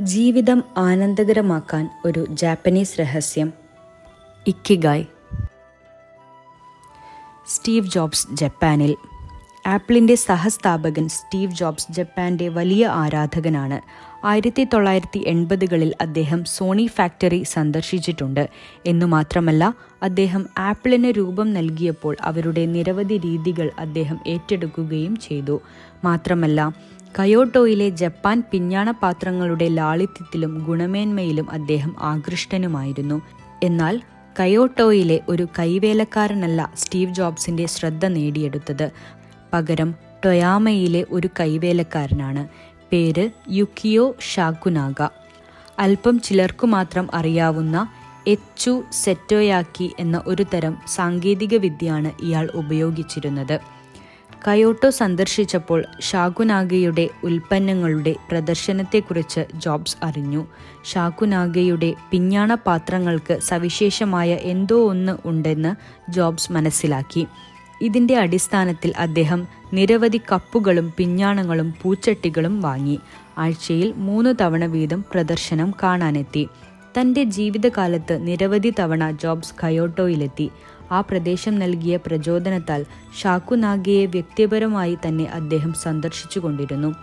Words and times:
ജീവിതം 0.00 0.64
ആനന്ദകരമാക്കാൻ 0.76 1.90
ഒരു 2.04 2.26
ജാപ്പനീസ് 2.30 3.00
രഹസ്യം. 3.00 3.52
ഇക്കിഗായ്. 4.46 5.04
സ്റ്റീവ് 7.46 7.86
ജോബ്സ് 7.86 8.28
ജപ്പാനിൽ. 8.32 8.96
ആപ്പിളിന്റെ 9.66 10.14
സഹസ്ഥാപകൻ 10.14 11.08
സ്റ്റീവ് 11.08 11.52
ജോബ്സ് 11.52 11.86
ജപ്പാന്റെ 11.90 12.48
വലിയ 12.48 12.86
ആരാധകനാണ്. 12.86 13.80
ആയിരത്തി 14.26 14.64
തൊള്ളായിരത്തി 14.64 15.24
എൺപതുകളിൽ 15.26 15.94
അദ്ദേഹം 16.00 16.44
സോണി 16.44 16.86
ഫാക്ടറി 16.86 17.42
സന്ദർശിച്ചിട്ടുണ്ട്. 17.42 18.48
എന്നു 18.86 19.06
മാത്രമല്ല 19.06 19.74
അദ്ദേഹം 20.02 20.46
ആപ്പിളിന് 20.58 21.06
രൂപം 21.06 21.52
നൽകിയപ്പോൾ 21.52 22.16
അവരുടെ 22.20 22.66
നിരവധി 22.66 23.18
രീതികൾ 23.18 23.70
അദ്ദേഹം 23.78 24.20
ഏറ്റെടുക്കുകയും 24.26 25.16
ചെയ്തു. 25.16 25.60
മാത്രമല്ല 26.04 26.72
കയോട്ടോയിലെ 27.18 27.88
ജപ്പാൻ 27.88 28.42
പിഞ്ഞാണ 28.50 28.90
പാത്രങ്ങളുടെ 28.90 29.68
ലാളിത്യത്തിലും 29.68 30.64
ഗുണമേന്മയിലും 30.64 31.50
അദ്ദേഹം 31.50 31.96
ആകൃഷ്ടനുമായിരുന്നു. 31.98 33.22
എന്നാൽ 33.62 34.00
കയോട്ടോയിലെ 34.40 35.20
ഒരു 35.28 35.46
കൈവേലക്കാരനല്ല 35.58 36.72
സ്റ്റീവ് 36.76 37.14
ജോബ്സിന്റെ 37.14 37.66
ശ്രദ്ധ 37.66 38.06
നേടിയെടുത്തത്. 38.06 38.90
പകരം 39.52 39.94
ടൊയാമയിലെ 40.24 41.06
ഒരു 41.10 41.28
കൈവേലക്കാരനാണ്. 41.40 42.48
പേര് 42.92 43.30
യുക്കിയോ 43.50 44.14
ഷാക്കുനാഗ 44.20 45.08
അല്പം 45.78 46.20
ചിലർക്കു 46.20 46.66
മാത്രം 46.66 47.08
അറിയാവുന്ന 47.14 47.88
എച്ചു 48.26 48.82
സെറ്റോയാക്കി 48.92 49.94
എന്ന 49.98 50.22
ഒരു 50.26 50.44
തരം 50.54 50.76
സാങ്കേതിക 50.94 51.56
വിദ്യയാണ് 51.56 52.10
ഇയാൾ 52.22 52.50
ഉപയോഗിച്ചിരുന്നത്. 52.54 53.73
കയോട്ടോ 54.48 54.90
സന്ദർശിച്ചപ്പോൾ 54.90 55.84
ഷാകുനാഗയുടെ 56.00 57.08
ഉൽപ്പന്നങ്ങളുടെ 57.24 58.14
പ്രദർശനത്തെക്കുറിച്ച് 58.30 59.44
ജോബ്സ് 59.54 59.96
അറിഞ്ഞു. 60.02 60.46
ഷാകുനാഗയുടെ 60.84 61.94
പിഞ്ഞാണ 62.10 62.54
പാത്രങ്ങൾക്ക് 62.54 63.38
സവിശേഷമായ 63.40 64.34
എന്തോ 64.34 64.90
ഒന്ന് 64.90 65.16
ഉണ്ടെന്ന് 65.24 65.74
ജോബ്സ് 66.10 66.52
മനസ്സിലാക്കി. 66.52 67.26
ഇതിന്റെ 67.82 68.16
അടിസ്ഥാനത്തിൽ 68.16 68.92
അദ്ദേഹം 68.98 69.46
നിരവധി 69.72 70.20
കപ്പുകളും 70.32 70.92
പിഞ്ഞാണങ്ങളും 70.96 71.74
പൂച്ചട്ടികളും 71.82 72.60
വാങ്ങി. 72.60 73.00
ആഴ്ചയിൽ 73.38 73.92
മൂന്ന് 73.96 74.34
തവണ 74.40 74.64
വീതം 74.64 75.04
പ്രദർശനം 75.12 75.74
കാണാനെത്തി. 75.82 76.48
തന്റെ 77.00 77.24
ജീവിതകാലത്ത് 77.24 78.26
നിരവധി 78.26 78.74
തവണ 78.78 79.10
ജോബ്സ് 79.10 79.54
കയോട്ടോയിലെത്തി. 79.64 80.50
ആ 80.90 81.00
പ്രദേശം 81.00 81.58
നൽകിയ 81.58 81.96
പ്രചോദനത്താൽ 81.96 82.84
ഷാക്കുനാഗയെ 83.22 84.06
വ്യക്തിപരമായി 84.06 84.98
തന്നെ 85.06 85.24
അദ്ദേഹം 85.24 85.72
സന്ദർശിച്ചുകൊണ്ടിരുന്നു. 85.72 86.94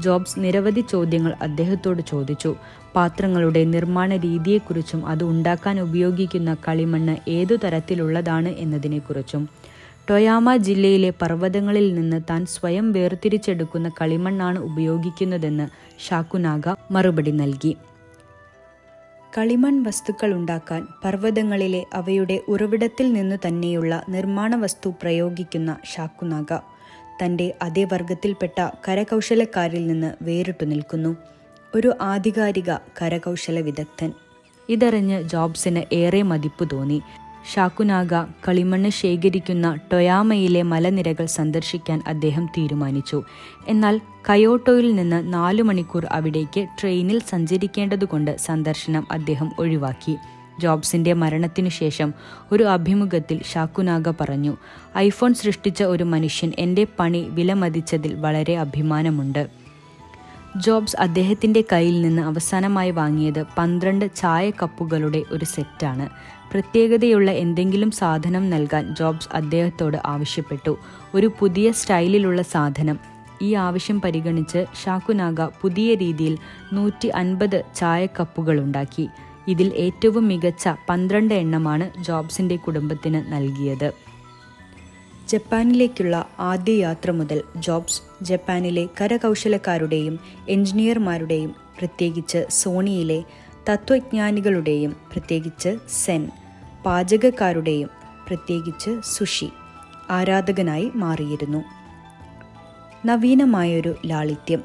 ജോബ്സ് 0.00 0.38
നിരവധി 0.38 0.80
ചോദ്യങ്ങൾ 0.80 1.34
അദ്ദേഹത്തോട് 1.42 2.02
ചോദിച്ചു. 2.08 2.56
പാത്രങ്ങളുടെ 2.96 3.64
നിർമ്മാണ 3.64 4.16
രീതിയെക്കുറിച്ചും 4.16 5.06
അത് 5.06 5.24
ഉണ്ടാക്കാൻ 5.24 5.80
ഉപയോഗിക്കുന്ന 5.80 6.54
കളിമണ്ണ് 6.54 7.30
ഏതു 7.30 7.54
തരത്തിലുള്ളതാണ് 7.54 8.48
എന്നതിനെക്കുറിച്ചും. 8.48 9.48
ടൊയാമ 10.10 10.56
ജില്ലയിലെ 10.56 11.10
പർവതങ്ങളിൽ 11.22 11.94
നിന്ന് 11.94 12.20
താൻ 12.30 12.46
സ്വയം 12.46 12.92
വേർതിരിച്ചെടുക്കുന്ന 12.92 13.88
കളിമണ്ണാണ് 13.88 14.58
ഉപയോഗിക്കുന്നതെന്ന് 14.58 15.68
ഷാക്കുനാഗ 16.08 16.74
മറുപടി 16.90 17.30
നൽകി. 17.30 17.76
കളിമൺ 19.38 19.82
വസ്തുക്കൾ 19.82 20.34
ഉണ്ടാക്കാൻ 20.34 20.86
പർവതങ്ങളിലെ 21.04 21.86
അവയുടെ 21.94 22.40
ഉറവിടത്തിൽ 22.48 23.12
നിന്നു 23.12 23.36
തന്നെയുള്ള 23.46 24.04
നിർമ്മാണ 24.08 24.56
വസ്തു 24.56 24.88
പ്രയോഗിക്കുന്ന 25.02 25.76
ഷാക്കുനാഗ 25.94 26.54
തന്റെ 27.22 27.54
അതേ 27.62 27.84
വർഗത്തിൽപ്പെട്ട 27.84 28.68
കരകൗശലക്കാരിൽ 28.88 29.86
നിന്ന് 29.86 30.14
വേറിട്ടു 30.22 30.64
നിൽക്കുന്നു. 30.64 31.16
ഒരു 31.74 31.94
ആധികാരിക 32.00 32.74
കരകൗശല 33.02 33.60
വിദഗ്ധൻ 33.60 34.12
ഇതറിഞ്ഞ് 34.68 35.22
ജോബ്സിന് 35.22 35.94
ഏറെ 35.94 36.22
മതിപ്പ് 36.22 36.68
തോന്നി. 36.72 37.02
ഷാക്കുനാഗ 37.54 38.22
കളിമണ്ണ് 38.22 38.90
ശേഖരിക്കുന്ന 38.90 39.78
ടൊയാമയിലെ 39.92 40.62
മലനിരകൾ 40.62 41.26
സന്ദർശിക്കാൻ 41.26 42.02
അദ്ദേഹം 42.06 42.46
തീരുമാനിച്ചു. 42.46 43.22
എന്നാൽ 43.68 44.00
കയോട്ടോയിൽ 44.30 44.94
നിന്ന് 44.94 45.34
നാലു 45.34 45.62
മണിക്കൂർ 45.62 46.06
അവിടേക്ക് 46.10 46.66
ട്രെയിനിൽ 46.80 47.18
സഞ്ചരിക്കേണ്ടതുകൊണ്ട് 47.18 48.36
സന്ദർശനം 48.36 49.06
അദ്ദേഹം 49.10 49.50
ഒഴിവാക്കി. 49.58 50.16
ജോബ്സിന്റെ 50.60 51.12
മരണത്തിനു 51.12 51.68
ശേഷം 51.68 52.14
ഒരു 52.52 52.64
അഭിമുഖത്തിൽ 52.64 53.40
ഷാക്കുനാഗ 53.52 54.10
പറഞ്ഞു 54.10 54.56
ഐഫോൺ 54.96 55.34
സൃഷ്ടിച്ച 55.34 55.82
ഒരു 55.82 56.04
മനുഷ്യൻ 56.04 56.52
എന്റെ 56.58 56.86
പണി 56.98 57.26
വിലമതിച്ചതിൽ 57.30 58.14
വളരെ 58.14 58.56
അഭിമാനമുണ്ട്. 58.56 59.59
ജോബ്സ് 60.56 60.96
അദ്ദേഹത്തിന്റെ 61.00 61.64
കയ്യിൽ 61.72 62.00
നിന്ന് 62.00 62.22
അവസാനമായി 62.22 62.90
വാങ്ങിയത് 62.90 63.44
പന്ത്രണ്ട് 63.58 64.16
ചായ 64.16 64.50
കപ്പുകളുടെ 64.50 65.22
ഒരു 65.30 65.44
സെറ്റാണ്. 65.44 66.08
പ്രത്യേകതയുള്ള 66.52 67.30
എന്തെങ്കിലും 67.30 67.90
സാധനം 67.90 68.50
നൽകാൻ 68.50 68.94
ജോബ്സ് 68.94 69.28
അദ്ദേഹത്തോട് 69.32 69.96
ആവശ്യപ്പെട്ടു. 70.06 70.78
ഒരു 71.14 71.30
പുതിയ 71.40 71.72
സ്റ്റൈലിലുള്ള 71.72 72.42
സാധനം. 72.42 72.98
ഈ 73.42 73.54
ആവശ്യം 73.54 74.00
പരിഗണിച്ച് 74.00 74.64
ഷാക്കുനാഗ 74.84 75.40
പുതിയ 75.40 75.94
രീതിയിൽ 75.94 76.38
നൂറ്റി 76.72 77.08
അൻപത് 77.08 77.64
ചായക്കപ്പുകളുണ്ടാക്കി 77.74 79.08
ഇതിൽ 79.48 79.72
ഏറ്റവും 79.74 80.28
മികച്ച 80.28 80.68
പന്ത്രണ്ട് 80.88 81.34
എണ്ണമാണ് 81.34 82.04
ജോബ്സിന്റെ 82.04 82.56
കുടുംബത്തിന് 82.56 83.32
നൽകിയത്. 83.32 84.09
ജപ്പാനിലേക്കുള്ള 85.30 86.28
ആദ്യ 86.38 86.72
യാത്ര 86.72 87.10
മുതൽ 87.10 87.42
ജോബ്സ് 87.56 88.02
ജപ്പാനിലെ 88.22 88.88
കരകൗശലക്കാരുടെയും 89.00 90.20
എഞ്ചിനീയർമാരുടെയും 90.48 91.54
പ്രത്യേകിച്ച് 91.78 92.46
സോണിയിലെ 92.50 93.22
തത്വജ്ഞാനികളുടെയും 93.72 94.96
പ്രത്യേകിച്ച് 95.12 95.76
സെൻ 95.90 96.30
പാചകക്കാരുടെയും 96.86 97.90
പ്രത്യേകിച്ച് 98.28 98.90
സുഷി 99.04 99.48
ആരാധകനായി 100.10 100.90
മാറിയിരുന്നു. 100.94 101.64
നവീനമായൊരു 103.06 103.94
ലാളിത്യം. 104.06 104.62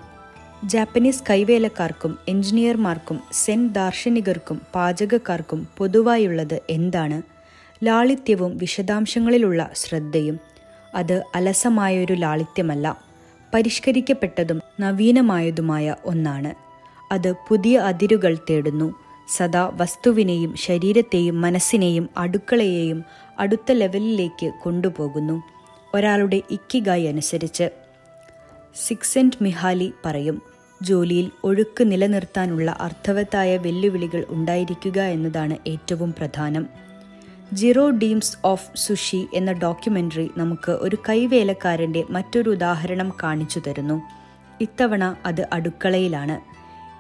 ജാപ്പനീസ് 0.66 1.24
കൈവേലക്കാർക്കും 1.30 2.18
എഞ്ചിനീയർമാർക്കും 2.28 3.20
സെൻ 3.32 3.68
ദാർശനികർക്കും 3.68 4.62
പാചകക്കാർക്കും 4.76 5.68
പൊതുവായുള്ളത് 5.78 6.62
എന്താണ്? 6.70 7.22
ലാളിത്യവും 7.86 8.58
വിശദാംശങ്ങളിലുള്ള 8.58 9.70
ശ്രദ്ധയും 9.76 10.55
അത് 10.96 11.24
അലസമായൊരു 11.36 12.14
ലാളിത്യമല്ല 12.14 13.02
പരിഷ്കരിക്കപ്പെട്ടതും 13.54 14.62
നവീനമായതുമായ 14.80 15.96
ഒന്നാണ്. 16.06 16.54
അത് 17.14 17.32
പുതിയ 17.32 17.78
അതിരുകൾ 17.78 18.38
തേടുന്നു 18.50 18.94
സദാ 19.38 19.72
വസ്തുവിനെയും 19.74 20.56
ശരീരത്തെയും 20.56 21.42
മനസ്സിനെയും 21.42 22.10
അടുക്കളയെയും 22.18 23.04
അടുത്ത 23.40 23.72
ലെവലിലേക്ക് 23.72 24.52
കൊണ്ടുപോകുന്നു. 24.64 25.42
ഒരാളുടെ 25.96 26.42
ഇക്കിഗായി 26.52 27.04
അനുസരിച്ച്. 27.04 27.70
സിക്സെന്റ് 28.76 29.36
മിഹാലി 29.42 29.94
പറയും 30.06 30.42
ജോലിയിൽ 30.82 31.32
ഒഴുക്ക് 31.44 31.92
നിലനിർത്താനുള്ള 31.92 32.78
അർത്ഥവത്തായ 32.80 33.58
വെല്ലുവിളികൾ 33.58 34.26
ഉണ്ടായിരിക്കുക 34.30 35.02
എന്നതാണ് 35.02 35.58
ഏറ്റവും 35.68 36.14
പ്രധാനം. 36.18 36.85
ജിറോ 37.54 37.90
ഡീംസ് 37.90 38.38
ഓഫ് 38.46 38.70
സുഷി 38.76 39.28
എന്ന 39.34 39.52
ഡോക്യുമെന്ററി 39.52 40.30
നമുക്ക് 40.38 40.72
ഒരു 40.72 40.98
കൈവേലക്കാരന്റെ 41.10 42.04
മറ്റൊരു 42.10 42.50
ഉദാഹരണം 42.50 43.14
കാണിച്ചു 43.24 43.62
തരുന്നു. 43.68 44.02
ഇത്തവണ 44.62 45.16
അത് 45.26 45.48
അടുക്കളയിലാണ്. 45.54 46.56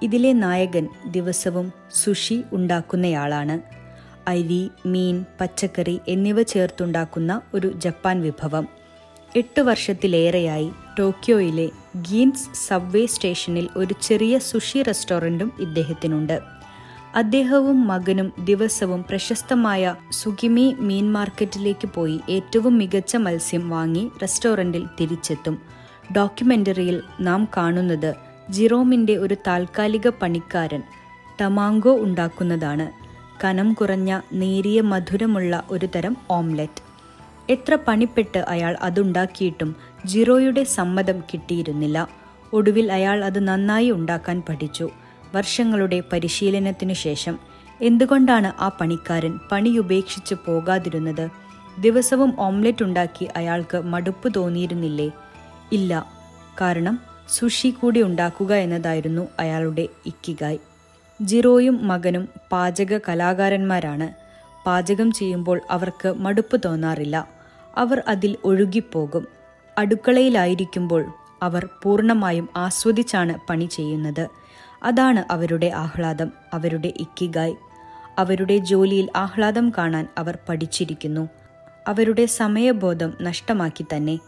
ഇതിലെ 0.05 0.33
നായകൻ 0.33 0.87
ദിവസവും 1.07 1.73
സുഷി 1.93 2.43
ഉണ്ടാക്കുന്നയാളാണ്. 2.51 3.59
അരി 4.29 4.69
മീൻ 4.85 5.25
പച്ചക്കറി 5.41 5.99
എന്നിവ 6.07 6.43
ചേർത്തുണ്ടാക്കുന്ന 6.43 7.41
ഒരു 7.53 7.73
ജപ്പാൻ 7.75 8.21
വിഭവം. 8.21 8.67
എട്ട് 9.35 9.61
വർഷത്തിലേറെയായി 9.61 10.71
ടോക്കിയോയിലെ 10.99 11.69
ഗീൻസ് 11.95 12.49
സബ്വേ 12.67 13.05
സ്റ്റേഷനിൽ 13.05 13.69
ഒരു 13.75 13.95
ചെറിയ 14.01 14.37
സുഷി 14.37 14.81
റെസ്റ്റോറന്റും 14.81 15.51
ഇദ്ദേഹത്തിനുണ്ട്. 15.59 16.54
അദ്ദേഹവും 17.15 17.87
മകനും 17.87 18.33
ദിവസവും 18.39 19.05
പ്രശസ്തമായ 19.09 19.95
സുഗിമി 20.11 20.75
മീൻ 20.79 21.11
മാർക്കറ്റിലേക്ക് 21.11 21.87
പോയി 21.87 22.19
ഏറ്റവും 22.29 22.77
മികച്ച 22.77 23.15
മത്സ്യം 23.15 23.69
വാങ്ങി 23.69 24.11
റെസ്റ്റോറന്റിൽ 24.21 24.87
തിരിച്ചെത്തും. 25.01 25.61
ഡോക്യുമെന്ററിയിൽ 26.17 27.01
നാം 27.21 27.47
കാണുന്നത് 27.57 28.13
ജിറോമിന്റെ 28.49 29.17
ഒരു 29.17 29.35
താൽക്കാലിക 29.47 30.07
പണിക്കാരൻ 30.07 30.83
ടമാങ്കോ 31.41 31.93
ഉണ്ടാക്കുന്നതാണ്. 31.99 32.87
കനം 33.45 33.73
കുറഞ്ഞ 33.73 34.19
നേരിയ 34.33 34.81
മധുരമുള്ള 34.81 35.63
ഒരു 35.71 35.85
തരം 35.85 36.17
ഓംലെറ്റ്. 36.31 36.83
എത്ര 37.49 37.77
പണിപ്പെട്ട് 37.87 38.37
അയാൾ 38.37 38.77
അതുണ്ടാക്കിയിട്ടും 38.81 39.75
ജിറോയുടെ 40.05 40.63
സമ്മതം 40.63 41.19
കിട്ടിയിരുന്നില്ല. 41.19 42.07
ഒടുവിൽ 42.53 42.91
അയാൾ 42.91 43.25
അത് 43.25 43.47
നന്നായി 43.47 43.91
ഉണ്ടാക്കാൻ 43.91 44.43
പഠിച്ചു. 44.49 44.89
വർഷങ്ങളുടെ 45.35 46.03
പരിശീലനത്തിനു 46.13 46.93
ശേഷം 46.93 47.39
എന്തുകൊണ്ടാണ് 47.81 48.61
ആ 48.61 48.67
പണിക്കാരൻ 48.81 49.39
പണിയുപേക്ഷിച്ച് 49.51 50.35
പോകാതിരുന്നത്? 50.47 51.29
ദിവസവും 51.79 52.33
ഓംലെറ്റ് 52.39 52.83
ഉണ്ടാക്കി 52.83 53.27
അയാൾക്ക് 53.35 53.77
മടുപ്പ് 53.77 54.33
തോന്നിയിരുന്നില്ലേ? 54.35 55.11
ഇല്ല. 55.71 56.11
കാരണം 56.61 56.99
സുഷി 57.29 57.69
കൂടി 57.69 58.01
ഉണ്ടാക്കുക 58.01 58.53
എന്നതായിരുന്നു 58.53 59.27
അയാളുടെ 59.39 59.87
ഇക്കിഗായ്. 60.05 60.57
ജിറോയും 61.21 61.87
മകനും 61.87 62.29
പാചക 62.51 62.97
കലാകാരന്മാരാണ്. 62.97 64.07
പാചകം 64.65 65.11
ചെയ്യുമ്പോൾ 65.11 65.61
അവർക്ക് 65.69 66.09
മടുപ്പ് 66.17 66.61
തോന്നാറില്ല. 66.65 67.27
അവർ 67.77 68.03
അതിൽ 68.07 68.37
ഒഴുകിപ്പോകും. 68.43 69.27
അടുക്കളയിലായിരിക്കുമ്പോൾ 69.77 71.05
അവർ 71.41 71.69
പൂർണമായും 71.83 72.49
ആസ്വദിച്ചാണ് 72.55 73.33
പണി 73.49 73.65
ചെയ്യുന്നത്. 73.65 74.27
അതാണ് 74.85 75.33
അവരുടെ 75.33 75.71
ആഹ്ലാദം 75.75 76.31
അവരുടെ 76.53 76.93
ഇക്കിഗായ്. 76.97 77.53
അവരുടെ 78.17 78.57
ജോലിയിൽ 78.57 79.09
ആഹ്ലാദം 79.15 79.73
കാണാൻ 79.77 80.07
അവർ 80.17 80.37
പഠിച്ചിരിക്കുന്നു. 80.49 81.29
അവരുടെ 81.87 82.25
സമയബോധം 82.25 83.13
നഷ്ടമാക്കി 83.21 83.85
തന്നെ. 83.95 84.19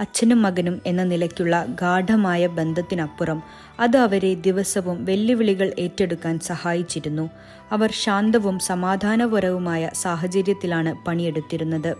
അച്ഛനും 0.00 0.42
മകനും 0.42 0.82
എന്ന 0.86 1.04
നിലയ്ക്കുള്ള 1.04 1.66
ഗാഠമായ 1.80 2.46
ബന്ധത്തിനപ്പുറം 2.46 3.42
അത് 3.80 3.96
അവരെ 3.96 4.34
ദിവസവും 4.34 5.04
വെല്ലുവിളികൾ 5.04 5.74
ഏറ്റെടുക്കാൻ 5.78 6.38
സഹായിച്ചിരുന്നു. 6.38 7.30
അവർ 7.72 7.90
ശാന്തവും 7.92 8.58
സമാധാനപരവുമായ 8.58 9.90
സാഹചര്യത്തിലാണ് 9.94 11.04
പണിയെടുത്തിരുന്നത്. 11.04 11.94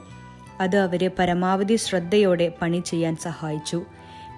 അത് 0.60 0.76
അവരെ 0.76 1.10
പരമാവധി 1.18 1.76
ശ്രദ്ധയോടെ 1.76 2.52
പണി 2.62 2.82
ചെയ്യാൻ 2.86 3.16
സഹായിച്ചു. 3.16 3.84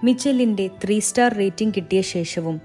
മിച്ചലിന്റെ 0.04 0.70
ത്രീ 0.84 1.00
സ്റ്റാർ 1.00 1.34
റേറ്റിംഗ് 1.34 1.74
കിട്ടിയ 1.76 2.00
ശേഷവും 2.00 2.60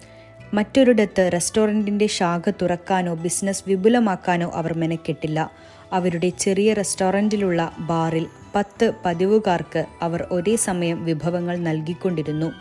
മറ്റൊരിടത്ത് 0.54 1.30
റെസ്റ്റോറന്റിന്റെ 1.34 2.08
ശാഖ 2.08 2.50
തുറക്കാനോ 2.50 3.14
ബിസിനസ് 3.14 3.64
വിപുലമാക്കാനോ 3.68 4.52
അവർ 4.54 4.78
മെനക്കെട്ടില്ല. 4.78 5.50
അവരുടെ 5.94 6.30
ചെറിയ 6.40 6.74
റെസ്റ്റോറന്റിലുള്ള 6.74 7.72
ബാറിൽ 7.80 8.26
പത്ത് 8.56 8.94
പതിവുകാർക്ക് 9.06 9.86
അവർ 10.02 10.28
ഒരേ 10.32 10.56
സമയം 10.56 11.06
വിഭവങ്ങൾ 11.06 11.58
നൽകിക്കൊണ്ടിരുന്നു. 11.58 12.52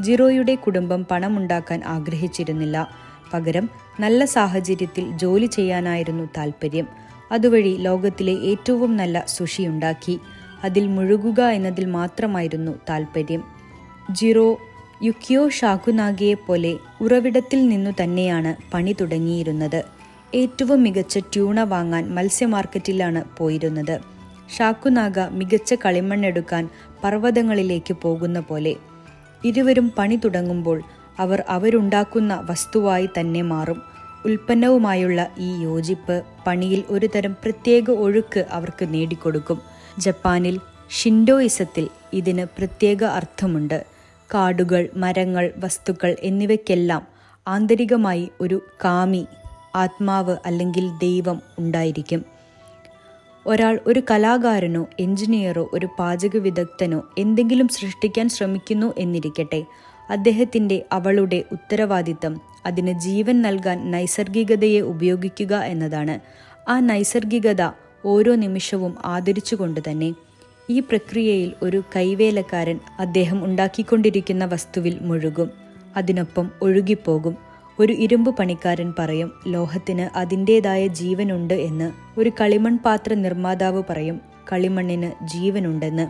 ജിറോയുടെ 0.00 0.54
കുടുംബം 0.54 1.06
പണമുണ്ടാക്കാൻ 1.10 1.80
ആഗ്രഹിച്ചിരുന്നില്ല. 1.84 2.88
പകരം 3.32 3.68
നല്ല 4.00 4.24
സാഹചര്യത്തിൽ 4.24 5.10
ജോലി 5.10 5.46
ചെയ്യാനായിരുന്നു 5.46 6.28
താൽപ്പര്യം 6.36 6.86
അതുവഴി 7.32 7.76
ലോകത്തിലെ 7.80 8.32
ഏറ്റവും 8.32 8.96
നല്ല 8.96 9.24
സുഷി 9.28 9.62
ഉണ്ടാക്കി 9.62 10.20
അതിൽ 10.64 10.86
മുഴുകുക 10.86 11.40
എന്നതിൽ 11.40 11.84
മാത്രമായിരുന്നു 11.84 12.72
താൽപ്പര്യം 12.88 13.42
ജിറോ 14.12 14.58
യുക്കിയോ 15.02 15.48
പോലെ 16.48 16.76
ഉറവിടത്തിൽ 17.00 17.68
നിന്നു 17.68 17.90
തന്നെയാണ് 18.02 18.72
പണി 18.74 18.96
തുടങ്ങിയിരുന്നത്. 19.00 19.84
ഏറ്റവും 20.34 20.82
മികച്ച 20.82 21.18
ട്യൂണ 21.18 21.60
വാങ്ങാൻ 21.60 22.14
മത്സ്യമാർക്കറ്റിലാണ് 22.14 23.24
പോയിരുന്നത്. 23.36 24.00
ഷാക്കുനാഗ 24.56 25.20
മികച്ച 25.20 25.74
കളിമണ്ണെടുക്കാൻ 25.74 26.68
പർവതങ്ങളിലേക്ക് 27.04 27.94
പോകുന്ന 27.94 28.40
പോലെ 28.40 28.76
ഇരുവരും 29.44 29.92
പണി 29.98 30.16
തുടങ്ങുമ്പോൾ 30.16 30.82
അവർ 31.18 31.44
അവരുണ്ടാക്കുന്ന 31.48 32.46
വസ്തുവായി 32.50 33.08
തന്നെ 33.20 33.42
മാറും. 33.42 33.82
ഉൽപ്പന്നവുമായുള്ള 34.24 35.30
ഈ 35.38 35.62
യോജിപ്പ് 35.62 36.22
പണിയിൽ 36.46 36.84
ഒരുതരം 36.90 37.36
പ്രത്യേക 37.44 37.90
ഒഴുക്ക് 37.90 38.44
അവർക്ക് 38.50 38.94
നേടിക്കൊടുക്കും. 38.94 39.60
ജപ്പാനിൽ 39.98 40.58
ഷിൻഡോയിസത്തിൽ 40.90 41.88
ഇതിന് 42.12 42.46
പ്രത്യേക 42.58 43.04
അർത്ഥമുണ്ട്. 43.04 43.97
കാടുകൾ 44.34 44.88
മരങ്ങൾ 44.96 45.52
വസ്തുക്കൾ 45.56 46.16
എന്നിവയ്ക്കെല്ലാം 46.20 47.06
ആന്തരികമായി 47.48 48.30
ഒരു 48.40 48.62
കാമി 48.84 49.26
ആത്മാവ് 49.74 50.36
അല്ലെങ്കിൽ 50.46 50.88
ദൈവം 50.88 51.42
ഉണ്ടായിരിക്കും. 51.58 52.24
ഒരാൾ 53.46 53.80
ഒരു 53.86 54.02
കലാകാരനോ 54.10 54.86
എഞ്ചിനീയറോ 54.98 55.70
ഒരു 55.72 55.88
പാചക 55.98 56.36
വിദഗ്ധനോ 56.36 57.04
എന്തെങ്കിലും 57.18 57.68
സൃഷ്ടിക്കാൻ 57.68 58.28
ശ്രമിക്കുന്നു 58.28 58.94
എന്നിരിക്കട്ടെ 58.98 59.64
അദ്ദേഹത്തിന്റെ 60.10 60.84
അവളുടെ 60.92 61.44
ഉത്തരവാദിത്തം 61.52 62.40
അതിന് 62.66 63.00
ജീവൻ 63.00 63.42
നൽകാൻ 63.42 63.90
നൈസർഗികതയെ 63.90 64.80
ഉപയോഗിക്കുക 64.80 65.56
എന്നതാണ്. 65.56 66.20
ആ 66.70 66.80
നൈസർഗികത 66.80 67.70
ഓരോ 68.04 68.34
നിമിഷവും 68.34 68.94
ആദരിച്ചുകൊണ്ട് 69.04 69.80
തന്നെ 69.90 70.14
ഈ 70.70 70.80
പ്രക്രിയയിൽ 70.80 71.52
ഒരു 71.62 71.82
കൈവേലക്കാരൻ 71.96 72.80
അദ്ദേഹം 72.98 73.44
ഉണ്ടാക്കിക്കൊണ്ടിരിക്കുന്ന 73.44 74.44
വസ്തുവിൽ 74.44 74.98
മുഴുകും. 75.00 75.50
അതിനൊപ്പം 75.96 76.50
ഒഴുകിപ്പോകും. 76.62 77.36
ഒരു 77.80 77.92
ഇരുമ്പ് 77.92 78.36
പണിക്കാരൻ 78.36 78.94
പറയും 78.98 79.32
ലോഹത്തിന് 79.46 80.18
അതിന്റെതായ 80.18 80.86
ജീവനുണ്ട് 80.86 81.54
എന്ന് 81.54 82.20
ഒരു 82.20 82.30
കളിമൺ 82.40 82.78
പാത്ര 82.78 83.14
നിർമ്മാതാവ് 83.14 83.82
പറയും 83.90 84.20
കളിമണ്ണിന് 84.52 85.10
ജീവനുണ്ടെന്ന്. 85.24 86.06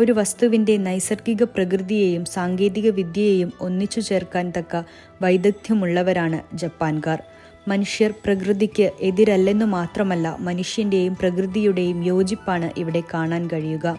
ഒരു 0.00 0.12
വസ്തുവിന്റെ 0.12 0.76
നൈസർഗിക 0.76 1.42
പ്രകൃതിയെയും 1.42 2.24
സാങ്കേതിക 2.24 2.90
വിദ്യയെയും 2.90 3.52
ഒന്നിച്ചു 3.60 4.00
ചേർക്കാൻ 4.00 4.52
തക്ക 4.58 4.82
വൈദഗ്ധ്യമുള്ളവരാണ് 5.22 6.56
ജപ്പാൻകാർ. 6.56 7.22
മനുഷ്യർ 7.68 8.14
പ്രകൃതിക്ക് 8.24 8.92
എതിരല്ലെന്നു 9.00 9.66
മാത്രമല്ല 9.66 10.36
മനുഷ്യന്റെയും 10.40 11.16
പ്രകൃതിയുടെയും 11.16 12.04
യോജിപ്പാണ് 12.04 12.70
ഇവിടെ 12.76 13.02
കാണാൻ 13.14 13.48
കഴിയുക. 13.52 13.98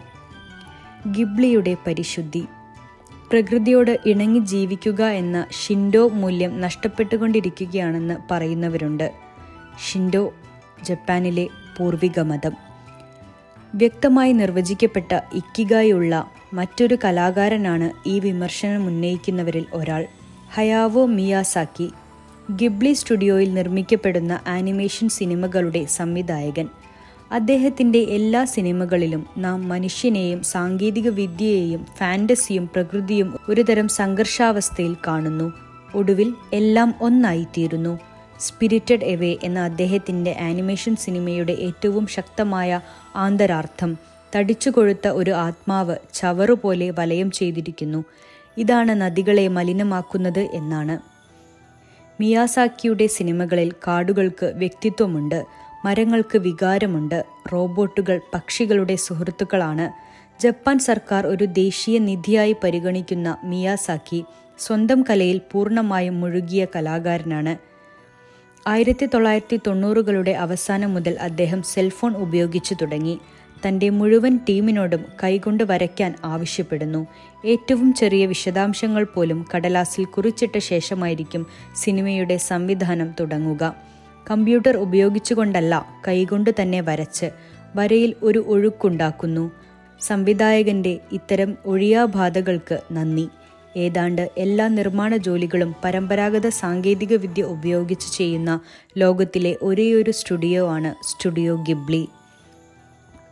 ഗിബ്ലിയുടെ 1.10 1.76
പരിശുദ്ധി. 1.86 2.44
പ്രകൃതിയോട് 3.32 3.98
ഇണങ്ങി 4.06 4.38
ജീവിക്കുക 4.38 5.04
എന്ന 5.04 5.46
ഷിൻഡോ 5.50 6.08
മൂല്യം 6.08 6.60
നഷ്ടപ്പെട്ടുകൊണ്ടിരിക്കുകയാണെന്ന് 6.60 8.14
പറയുന്നവരുണ്ട്. 8.30 9.12
ഷിൻഡോ 9.86 10.34
ജപ്പാനിലെ 10.82 11.48
പൂർവിക 11.76 12.20
മതം 12.20 12.52
വ്യക്തമായി 13.74 14.32
നിർവചിക്കപ്പെട്ട 14.32 15.12
ഇക്കിഗായുള്ള 15.32 16.30
മറ്റൊരു 16.52 16.98
കലാകാരനാണ് 17.04 18.08
ഈ 18.08 18.18
വിമർശനം 18.18 18.86
ഉന്നയിക്കുന്നവരിൽ 18.86 19.66
ഒരാൾ. 19.72 20.06
ഹയാവോ 20.54 21.06
മിയാസാക്കി 21.06 21.90
ഗിബ്ലി 22.50 22.92
സ്റ്റുഡിയോയിൽ 22.92 23.54
നിർമ്മിക്കപ്പെടുന്ന 23.54 24.40
ആനിമേഷൻ 24.46 25.08
സിനിമകളുടെ 25.08 25.84
സംവിധായകൻ. 25.84 26.68
അദ്ദേഹത്തിന്റെ 27.32 27.98
എല്ലാ 27.98 28.44
സിനിമകളിലും 28.44 29.26
നാം 29.38 29.68
മനുഷ്യനെയും 29.68 30.42
സാങ്കേതിക 30.42 31.08
വിദ്യയെയും 31.08 31.86
ഫാന്റസിയും 31.98 32.66
പ്രകൃതിയും 32.66 33.38
ഒരുതരം 33.48 33.88
സംഘർഷാവസ്ഥയിൽ 33.88 34.96
കാണുന്നു. 35.06 35.52
ഒടുവിൽ 35.94 36.34
എല്ലാം 36.52 36.94
ഒന്നായിത്തീരുന്നു. 37.00 37.98
സ്പിരിറ്റഡ് 38.40 39.04
എവേ 39.04 39.36
എന്ന 39.42 39.58
അദ്ദേഹത്തിന്റെ 39.58 40.36
ആനിമേഷൻ 40.40 40.96
സിനിമയുടെ 40.96 41.52
ഏറ്റവും 41.52 42.06
ശക്തമായ 42.06 42.80
ആന്തരാർത്ഥം. 43.16 43.98
തടിച്ചുകൊഴുത്ത 44.36 45.08
ഒരു 45.08 45.30
ആത്മാവ് 45.30 45.96
ചവറുപോലെ 46.14 46.90
വലയം 46.90 47.30
ചെയ്തിരിക്കുന്നു. 47.30 48.04
ഇതാണ് 48.56 49.00
നദികളെ 49.00 49.48
മലിനമാക്കുന്നത് 49.48 50.40
എന്നാണ്. 50.40 51.13
മിയാസാക്കിയുടെ 52.20 53.06
സിനിമകളിൽ 53.06 53.72
കാടുകൾക്ക് 53.86 54.52
വ്യക്തിത്വമുണ്ട് 54.56 55.44
മരങ്ങൾക്ക് 55.84 56.38
വികാരമുണ്ട് 56.38 57.24
റോബോട്ടുകൾ 57.52 58.20
പക്ഷികളുടെ 58.34 58.96
സുഹൃത്തുക്കളാണ്. 58.96 59.86
ജപ്പാൻ 60.42 60.78
സർക്കാർ 60.78 61.26
ഒരു 61.26 61.44
ദേശീയ 61.44 61.98
നിധിയായി 61.98 62.56
പരിഗണിക്കുന്ന 62.64 63.36
മിയാസാക്കി 63.44 64.24
സ്വന്തം 64.58 65.04
കലയിൽ 65.10 65.40
പൂർണമായും 65.52 66.20
മുഴുകിയ 66.20 66.66
കലാകാരനാണ്. 66.76 67.56
ആയിരത്തി 68.68 69.06
തൊള്ളായിരത്തി 69.06 69.60
തൊണ്ണൂറുകളുടെ 69.66 70.30
അവസാനം 70.30 70.94
മുതൽ 70.94 71.18
അദ്ദേഹം 71.20 71.62
സെൽഫോൺ 71.62 72.16
ഉപയോഗിച്ചു 72.16 72.74
തുടങ്ങി. 72.82 73.18
തന്റെ 73.68 73.90
മുഴുവൻ 73.90 74.40
ടീമിനോടും 74.48 75.04
കൈകൊണ്ട് 75.24 75.64
വരയ്ക്കാൻ 75.64 76.14
ആവശ്യപ്പെടുന്നു. 76.24 77.06
ഏറ്റവും 77.46 77.94
ചെറിയ 77.94 78.26
വിശദാംശങ്ങൾ 78.26 79.04
പോലും 79.04 79.46
കടലാസിൽ 79.56 80.04
കുറിച്ചിട്ട 80.04 80.58
ശേഷമായിരിക്കും 80.58 81.46
സിനിമയുടെ 81.76 82.36
സംവിധാനം 82.36 83.14
തുടങ്ങുക. 83.20 83.74
കമ്പ്യൂട്ടർ 84.30 84.76
ഉപയോഗിച്ചുകൊണ്ടല്ല 84.76 85.86
കൈകൊണ്ട് 86.08 86.50
തന്നെ 86.62 86.80
വരച്ച് 86.80 87.26
വരയിൽ 87.76 88.14
ഒരു 88.22 88.44
ഒഴുക്കുണ്ടാക്കുന്നു. 88.46 89.50
സംവിധായകന്റെ 90.00 90.98
ഇത്തരം 91.12 91.56
ഒഴിയാബാധകൾക്ക് 91.66 92.80
നന്ദി. 92.92 93.28
ഏതാണ്ട് 93.76 94.30
എല്ലാ 94.38 94.68
നിർമ്മാണ 94.68 95.16
ജോലികളും 95.16 95.74
പരമ്പരാഗത 95.84 96.48
സാങ്കേതിക 96.48 97.14
വിദ്യ 97.14 97.42
ഉപയോഗിച്ച് 97.42 98.16
ചെയ്യുന്ന 98.16 98.60
ലോകത്തിലെ 98.98 99.56
ഒരേയൊരു 99.62 100.10
സ്റ്റുഡിയോ 100.10 100.68
ആണ് 100.68 100.94
സ്റ്റുഡിയോ 101.04 101.56
ഗിബ്ലി. 101.56 102.08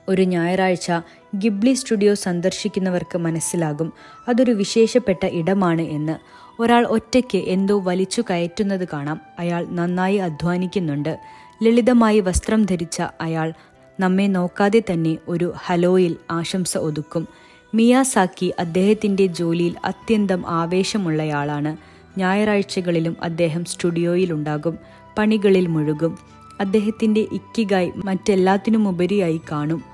ഒരു 0.09 0.23
ഞായറാഴ്ച 0.23 0.93
ഗിബ്ലി 1.37 1.73
സ്റ്റുഡിയോ 1.73 2.15
സന്ദർശിക്കുന്നവർക്ക് 2.15 3.19
മനസ്സിലാകും. 3.19 3.93
അതൊരു 4.29 4.53
വിശേഷപ്പെട്ട 4.53 5.27
ഇടമാണ് 5.27 5.83
എന്ന്. 5.83 6.17
ഒരാൾ 6.63 6.87
ഒറ്റയ്ക്ക് 6.87 7.39
എന്തോ 7.39 7.81
വലിച്ചു 7.81 8.23
കയറ്റുന്നത് 8.31 8.89
കാണാം. 8.93 9.21
അയാൾ 9.39 9.67
നന്നായി 9.71 10.17
അധ്വാനിക്കുന്നുണ്ട്. 10.17 11.19
ലളിതമായി 11.63 12.21
വസ്ത്രം 12.21 12.65
ധരിച്ച 12.65 13.03
അയാൾ 13.21 13.53
നമ്മെ 14.01 14.27
നോക്കാതെ 14.27 14.83
തന്നെ 14.93 15.19
ഒരു 15.29 15.53
ഹലോയിൽ 15.57 16.17
ആശംസ 16.31 16.77
ഒതുക്കും. 16.77 17.29
മിയാസാക്കി 17.75 18.55
അദ്ദേഹത്തിന്റെ 18.59 19.27
ജോലിയിൽ 19.27 19.75
അത്യന്തം 19.85 20.45
ആവേശമുള്ളയാളാണ്. 20.47 21.77
ഞായറാഴ്ചകളിലും 22.19 23.17
അദ്ദേഹം 23.23 23.65
സ്റ്റുഡിയോയിലുണ്ടാകും. 23.65 24.79
പണികളിൽ 25.19 25.67
മുഴുകും. 25.67 26.19
അദ്ദേഹത്തിന്റെ 26.61 27.21
ഇക്കിഗായി 27.33 27.93
മറ്റെല്ലാത്തിനുമുപരിയായി 27.97 29.41
കാണും. 29.53 29.92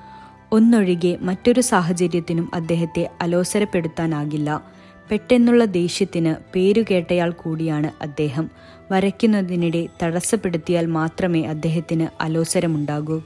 ഒന്നൊഴികെ 0.52 1.18
മറ്റൊരു 1.20 1.60
സാഹചര്യത്തിനും 1.60 2.50
അദ്ദേഹത്തെ 2.54 3.10
അലോസരപ്പെടുത്താനാകില്ല. 3.20 4.62
പെട്ടെന്നുള്ള 5.10 5.64
ദേഷ്യത്തിന് 5.64 6.34
പേരുകേട്ടയാൾ 6.54 7.30
കൂടിയാണ് 7.30 7.90
അദ്ദേഹം. 8.02 8.50
വരയ്ക്കുന്നതിനിടെ 8.90 9.88
തടസ്സപ്പെടുത്തിയാൽ 10.02 10.86
മാത്രമേ 10.86 11.42
അദ്ദേഹത്തിന് 11.42 12.06
അലോസരമുണ്ടാകൂ. 12.20 13.22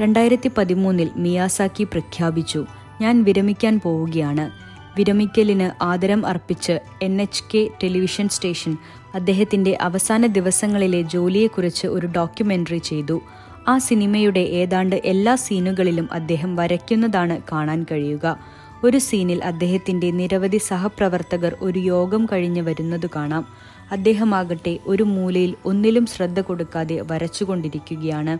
രണ്ടായിരത്തി 0.00 0.50
പതിമൂന്നിൽ 0.58 1.10
മിയാസാക്കി 1.16 1.84
പ്രഖ്യാപിച്ചു 1.84 2.66
ഞാൻ 3.00 3.22
വിരമിക്കാൻ 3.22 3.80
പോവുകയാണ്. 3.80 4.50
വിരമിക്കലിന് 4.98 5.84
ആദരം 5.84 6.26
അർപ്പിച്ച് 6.26 6.80
N 7.02 7.22
H 7.22 7.44
K 7.54 7.68
television 7.82 8.28
station 8.28 8.76
അദ്ദേഹത്തിന്റെ 9.14 9.78
അവസാന 9.80 10.26
ദിവസങ്ങളിലെ 10.26 11.02
ജോലിയെക്കുറിച്ച് 11.02 11.86
ഒരു 11.86 12.06
ഡോക്യുമെന്ററി 12.06 12.78
ചെയ്തു. 12.78 13.20
ആ 13.68 13.78
സിനിമയുടെ 13.78 14.40
ഏതാണ്ട് 14.40 15.02
എല്ലാ 15.04 15.34
സീനുകളിലും 15.34 16.08
അദ്ദേഹം 16.12 16.56
വരയ്ക്കുന്നതാണ് 16.56 17.40
കാണാൻ 17.52 17.86
കഴിയുക. 17.92 18.38
ഒരു 18.84 18.98
സീനിൽ 18.98 19.44
അദ്ദേഹത്തിന്റെ 19.44 20.10
നിരവധി 20.10 20.58
സഹപ്രവർത്തകർ 20.58 21.56
ഒരു 21.60 21.78
യോഗം 21.78 22.26
കഴിഞ്ഞ് 22.32 22.60
വരുന്നത് 22.60 23.10
കാണാം. 23.16 23.46
അദ്ദേഹമാകട്ടെ 23.92 24.78
ഒരു 24.86 25.02
മൂലയിൽ 25.02 25.54
ഒന്നിലും 25.64 26.06
ശ്രദ്ധ 26.06 26.40
കൊടുക്കാതെ 26.40 27.02
വരച്ചുകൊണ്ടിരിക്കുകയാണ്. 27.10 28.38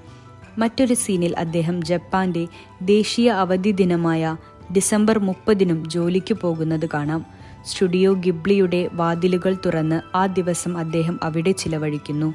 മറ്റൊരു 0.61 0.95
സീനിൽ 0.95 1.37
അദ്ദേഹം 1.37 1.83
ജപ്പാന്റെ 1.83 2.47
ദേശീയ 2.83 3.31
അവധി 3.31 3.71
ദിനമായ 3.71 4.37
ഡിസംബർ 4.77 5.19
മുപ്പതിനും 5.19 5.89
ജോലിക്ക് 5.89 6.35
പോകുന്നത് 6.35 6.89
കാണാം. 6.95 7.27
സ്റ്റുഡിയോ 7.67 8.13
ഗിബ്ലിയുടെ 8.13 8.91
വാതിലുകൾ 8.93 9.57
തുറന്ന് 9.67 10.17
ആ 10.17 10.27
ദിവസം 10.27 10.79
അദ്ദേഹം 10.79 11.21
അവിടെ 11.23 11.51
ചിലവഴിക്കുന്നു. 11.51 12.35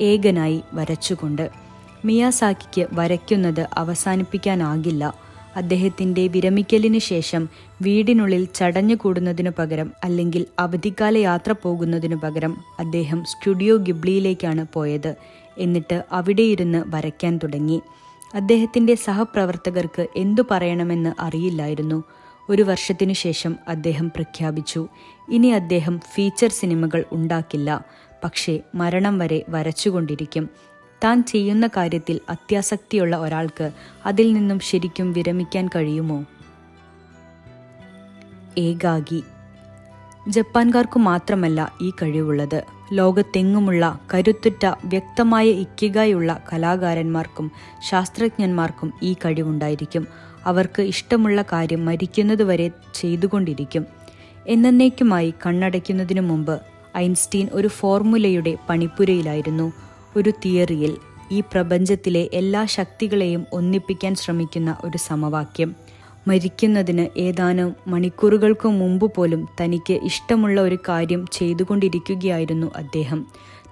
ഏകനായി 0.00 0.62
വരച്ചുകൊണ്ട്. 0.72 1.65
മിയാസാക്കിക്ക് 2.06 2.88
വരയ്ക്കുന്നത് 2.92 3.68
അവസാനിപ്പിക്കാനാകില്ല. 3.74 5.14
അദ്ദേഹത്തിന്റെ 5.56 6.26
വിരമിക്കലിന് 6.26 6.98
ശേഷം 6.98 7.48
വീടിനുള്ളിൽ 7.82 8.48
ചടഞ്ഞു 8.54 8.94
കൂടുന്നതിനു 8.94 9.50
പകരം 9.58 9.92
അല്ലെങ്കിൽ 10.04 10.46
അവധിക്കാല 10.58 11.18
യാത്ര 11.18 11.54
പോകുന്നതിനു 11.62 12.16
പകരം 12.16 12.56
അദ്ദേഹം 12.78 13.24
സ്റ്റുഡിയോ 13.24 13.76
ഗിബ്ലിയിലേക്കാണ് 13.76 14.66
പോയത്. 14.72 15.14
എന്നിട്ട് 15.58 16.04
അവിടെയിരുന്ന് 16.12 16.84
വരയ്ക്കാൻ 16.86 17.40
തുടങ്ങി. 17.42 17.82
അദ്ദേഹത്തിന്റെ 18.34 18.94
സഹപ്രവർത്തകർക്ക് 18.94 20.06
എന്തു 20.16 20.42
പറയണമെന്ന് 20.50 21.12
അറിയില്ലായിരുന്നു. 21.18 22.04
ഒരു 22.48 22.62
വർഷത്തിനു 22.62 23.12
ശേഷം 23.12 23.56
അദ്ദേഹം 23.68 24.08
പ്രഖ്യാപിച്ചു. 24.08 24.88
ഇനി 25.30 25.46
അദ്ദേഹം 25.46 26.00
ഫീച്ചർ 26.14 26.50
സിനിമകൾ 26.50 27.04
ഉണ്ടാക്കില്ല. 27.12 27.84
പക്ഷേ 28.24 28.60
മരണം 28.74 29.18
വരെ 29.18 29.44
വരച്ചുകൊണ്ടിരിക്കും. 29.48 30.50
താൻ 31.04 31.24
ചെയ്യുന്ന 31.24 31.66
കാര്യത്തിൽ 31.66 32.20
അത്യാസക്തിയുള്ള 32.28 33.16
ഒരാൾക്ക് 33.16 33.70
അതിൽ 34.06 34.32
നിന്നും 34.32 34.60
ശരിക്കും 34.60 35.12
വിരമിക്കാൻ 35.12 35.68
കഴിയുമോ? 35.76 36.24
ഏകാഗി 38.58 39.22
ജപ്പാൻകാർക്കു 40.28 40.98
മാത്രമല്ല 40.98 41.72
ഈ 41.82 41.90
കഴിവുള്ളത്. 41.90 42.62
ലോകത്തെങ്ങുമുള്ള 42.92 43.98
കരുത്തുറ്റ 44.14 44.66
വ്യക്തമായ 44.84 45.46
ഇക്കികായുള്ള 45.46 46.42
കലാകാരന്മാർക്കും 46.52 47.50
ശാസ്ത്രജ്ഞന്മാർക്കും 47.88 48.92
ഈ 49.02 49.12
കഴിവുണ്ടായിരിക്കും. 49.12 50.06
അവർക്ക് 50.44 50.82
ഇഷ്ടമുള്ള 50.82 51.42
കാര്യം 51.42 51.84
മരിക്കുന്നതുവരെ 51.84 52.70
ചെയ്തുകൊണ്ടിരിക്കും. 52.94 53.86
എന്നേക്കുമായി 54.46 55.34
കണ്ണടയ്ക്കുന്നതിനു 55.46 56.20
മുമ്പ് 56.20 56.60
ഐൻസ്റ്റീൻ 56.96 57.48
ഒരു 57.52 57.68
ഫോർമുലയുടെ 57.68 58.56
പണിപ്പുരയിലായിരുന്നു. 58.68 59.72
ഒരു 60.16 60.30
തിയറിയിൽ 60.30 60.96
ഈ 61.32 61.40
പ്രപഞ്ചത്തിലെ 61.40 62.28
എല്ലാ 62.32 62.64
ശക്തികളെയും 62.64 63.46
ഒന്നിപ്പിക്കാൻ 63.52 64.14
ശ്രമിക്കുന്ന 64.14 64.76
ഒരു 64.84 64.98
സമവാക്യം. 64.98 65.76
മരിക്കുന്നതിന് 66.28 67.18
ഏതാനും 67.18 67.76
മണിക്കൂറുകൾക്ക് 67.86 68.68
മുമ്പ് 68.68 69.14
പോലും 69.14 69.48
തനിക്ക് 69.60 69.92
ഇഷ്ടമുള്ള 69.92 70.60
ഒരു 70.60 70.78
കാര്യം 70.88 71.26
ചെയ്തുകൊണ്ടിരിക്കുകയായിരുന്നു 71.32 72.72
അദ്ദേഹം. 72.76 73.26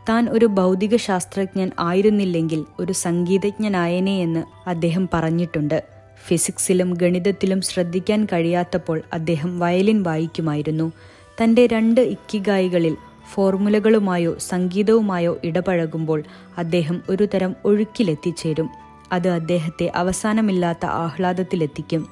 താൻ 0.09 0.29
ഒരു 0.31 0.47
ഭൗതിക 0.47 0.97
ശാസ്ത്രജ്ഞൻ 0.97 1.71
ആയിരുന്നില്ലെങ്കിൽ 1.79 2.65
ഒരു 2.81 2.93
സംഗീതജ്ഞനായനെ 2.93 4.19
എന്ന് 4.19 4.69
അദ്ദേഹം 4.69 5.09
പറഞ്ഞിട്ടുണ്ട്. 5.15 5.85
ഫിസിക്സിലും 6.27 6.95
ഗണിതത്തിലും 6.95 7.61
ശ്രദ്ധിക്കാൻ 7.61 8.27
കഴിയാത്തപ്പോൾ 8.33 9.03
അദ്ദേഹം 9.13 9.59
വയലിൻ 9.59 10.03
വായിക്കുമായിരുന്നു. 10.03 10.93
തന്റെ 11.43 11.67
രണ്ട് 11.67 12.01
ഇക്കിഗായികളിൽ 12.01 12.97
ഫോർമുലകളുമായോ 13.33 14.39
സംഗീതവുമായോ 14.39 15.39
ഇടപഴകുമ്പോൾ 15.45 16.23
അദ്ദേഹം 16.59 17.03
ഒരുതരം 17.09 17.57
ഒഴുക്കിലെത്തിച്ചേരും. 17.65 18.71
അത് 19.13 19.29
അദ്ദേഹത്തെ 19.29 19.93
അവസാനമില്ലാത്ത 19.95 20.87
ആഹ്ലാദത്തിലെത്തിക്കും. 20.87 22.07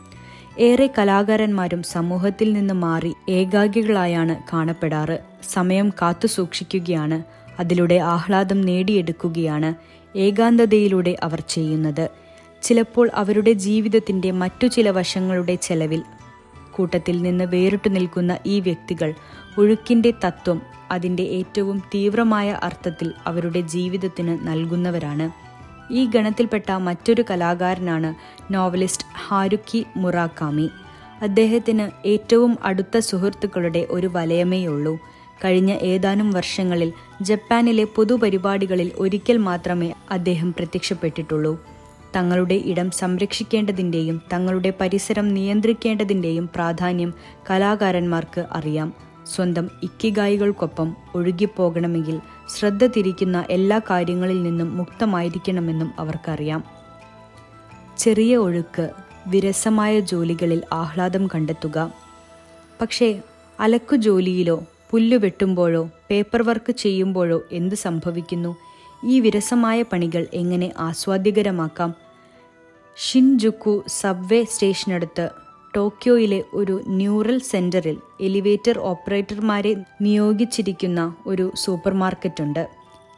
ഏറെ 0.58 0.90
കലാകാരന്മാരും 0.98 1.82
സമൂഹത്തിൽ 1.82 2.52
നിന്ന് 2.52 2.74
മാറി 2.74 3.14
ഏകാഗികളായാണ് 3.28 4.36
കാണപ്പെടാറ്. 4.52 5.18
സമയം 5.52 5.90
കാത്തുസൂക്ഷിക്കുകയാണ് 6.02 7.22
അതിലൂടെ 7.60 7.94
ആഹ്ലാദം 7.94 8.60
നേടിയെടുക്കുകയാണ് 8.60 9.74
ഏകാന്തതയിലൂടെ 10.18 11.16
അവർ 11.22 11.40
ചെയ്യുന്നത്. 11.48 12.08
ചിലപ്പോൾ 12.62 13.10
അവരുടെ 13.14 13.52
ജീവിതത്തിന്റെ 13.52 14.30
മറ്റു 14.30 14.66
ചില 14.66 14.90
വശങ്ങളുടെ 14.90 15.54
ചെലവിൽ 15.54 16.02
കൂട്ടത്തിൽ 16.72 17.22
നിന്ന് 17.22 17.44
വേറിട്ടു 17.44 17.88
നിൽക്കുന്ന 17.88 18.38
ഈ 18.46 18.60
വ്യക്തികൾ 18.60 19.14
ഒഴുക്കിന്റെ 19.58 20.12
തത്വം 20.26 20.62
അതിന്റെ 20.90 21.22
ഏറ്റവും 21.22 21.82
തീവ്രമായ 21.94 22.58
അർത്ഥത്തിൽ 22.62 23.12
അവരുടെ 23.26 23.60
ജീവിതത്തിന് 23.60 24.38
നൽകുന്നവരാണ്. 24.42 25.30
ഈ 25.92 26.04
ഗണത്തിൽപ്പെട്ട 26.04 26.72
മറ്റൊരു 26.72 27.24
കലാകാരനാണ് 27.30 28.14
നോവലിസ്റ്റ് 28.54 29.06
ഹാരുക്കി 29.28 29.86
മുറാക്കാമി. 29.96 30.70
അദ്ദേഹത്തിന് 31.22 32.08
ഏറ്റവും 32.08 32.58
അടുത്ത 32.62 32.98
സുഹൃത്തുക്കളുടെ 32.98 33.86
ഒരു 33.90 34.06
വലയമേയുള്ളൂ. 34.06 34.98
കഴിഞ്ഞ 35.44 35.72
ഏതാനും 35.72 36.30
വർഷങ്ങളിൽ 36.30 36.92
ജപ്പാനിലെ 37.22 37.84
പൊതുപരിപാടികളിൽ 37.84 38.92
ഒരിക്കൽ 38.96 39.36
മാത്രമേ 39.36 39.92
അദ്ദേഹം 40.10 40.52
പ്രത്യക്ഷപ്പെട്ടിട്ടുള്ളൂ. 40.52 41.64
തങ്ങളുടെ 42.16 42.54
ഇടം 42.54 42.90
സംരക്ഷിക്കേണ്ടതിന്റെയും 42.90 44.22
തങ്ങളുടെ 44.32 44.72
പരിസരം 44.80 45.28
നിയന്ത്രിക്കേണ്ടതിന്റെയും 45.28 46.50
പ്രാധാന്യം 46.54 47.14
കലാകാരന്മാർക്ക് 47.50 48.46
അറിയാം. 48.52 49.11
സ്വന്തം 49.26 49.70
ഇക്കിഗായികൾക്കൊപ്പം 49.82 50.96
ഒഴുകിപ്പോകണമെങ്കിൽ 51.14 52.20
ശ്രദ്ധ 52.48 52.86
തിരിക്കുന്ന 52.86 53.44
എല്ലാ 53.50 53.80
കാര്യങ്ങളിൽ 53.90 54.42
നിന്നും 54.42 54.76
മുക്തമായിരിക്കണമെന്നും 54.76 55.92
അവർക്കറിയാം. 55.98 56.64
ചെറിയ 57.98 58.36
ഒഴുക്ക് 58.36 58.90
വിരസമായ 59.26 60.00
ജോലികളിൽ 60.00 60.62
ആഹ്ലാദം 60.72 61.26
കണ്ടെത്തുക. 61.26 61.92
പക്ഷേ 62.80 63.22
അലക്കു 63.60 63.96
ജോലിയിലോ 63.96 64.62
പുല്ലു 64.90 65.18
വെട്ടുമ്പോഴോ 65.18 65.90
പേപ്പർ 66.10 66.42
വർക്ക് 66.42 66.72
ചെയ്യുമ്പോഴോ 66.72 67.42
എന്ത് 67.52 67.74
സംഭവിക്കുന്നു? 67.74 68.56
ഈ 69.04 69.20
വിരസമായ 69.20 69.82
പണികൾ 69.82 70.26
എങ്ങനെ 70.34 70.72
ആസ്വാദ്യകരമാക്കാം? 70.78 71.94
ഷിൻജുക്കു 72.96 73.84
സബ്വേ 73.88 74.44
സ്റ്റേഷനടുത്ത് 74.44 75.30
ടോക്കിയോയിലെ 75.76 76.44
ഒരു 76.54 76.80
ന്യൂറൽ 76.86 77.38
സെന്ററിൽ 77.38 77.98
എലിവേറ്റർ 78.20 78.78
ഓപ്പറേറ്റർമാരെ 78.78 79.76
നിയോഗിച്ചിരിക്കുന്ന 80.00 81.14
ഒരു 81.26 81.52
സൂപ്പർ 81.56 81.94
മാർക്കറ്റുണ്ട് 81.94 82.68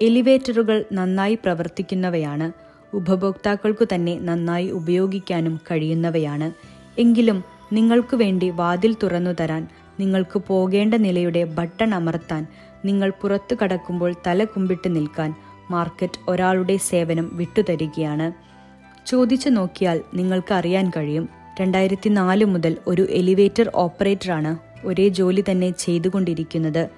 എലിവേറ്ററുകൾ 0.03 0.85
നന്നായി 0.93 1.35
പ്രവർത്തിക്കുന്നവയാണ്. 1.35 2.53
ഉപഭോക്താക്കൾക്കു 2.97 3.87
തന്നെ 3.95 4.19
നന്നായി 4.21 4.71
ഉപയോഗിക്കാനും 4.71 5.61
കഴിയുന്നവയാണ്. 5.71 6.53
എങ്കിലും 7.01 7.45
നിങ്ങൾക്കു 7.73 8.17
വേണ്ടി 8.17 8.51
വാതിൽ 8.51 8.97
തുറന്നു 9.03 9.31
തരാൻ 9.41 9.69
നിങ്ങൾക്ക് 10.01 10.39
പോകേണ്ട 10.39 10.95
നിലയുടെ 10.95 11.45
ബട്ടൺ 11.45 11.95
അമർത്താൻ 11.95 12.47
നിങ്ങൾ 12.85 13.13
പുറത്തു 13.23 13.57
കടക്കുമ്പോൾ 13.63 14.15
തല 14.27 14.45
കുമ്പിട്ട് 14.45 14.97
നിൽക്കാൻ 14.97 15.35
മാർക്കറ്റ് 15.71 16.21
ഒരാളുടെ 16.29 16.77
സേവനം 16.77 17.31
വിട്ടുതരികയാണ്. 17.33 18.33
ചോദിച്ചു 19.07 19.49
നോക്കിയാൽ 19.49 20.03
നിങ്ങൾക്ക് 20.15 20.55
അറിയാൻ 20.55 20.93
കഴിയും. 20.97 21.44
രണ്ടായിരത്തി 21.61 22.09
നാല് 22.09 22.45
മുതൽ 22.45 22.77
ഒരു 22.87 23.07
എലിവേറ്റർ 23.11 23.71
ഓപ്പറേറ്ററാണ് 23.75 24.57
ഒരേ 24.87 25.09
ജോലി 25.09 25.45
തന്നെ 25.51 25.71
ചെയ്തുകൊണ്ടിരിക്കുന്നത്. 25.71 26.89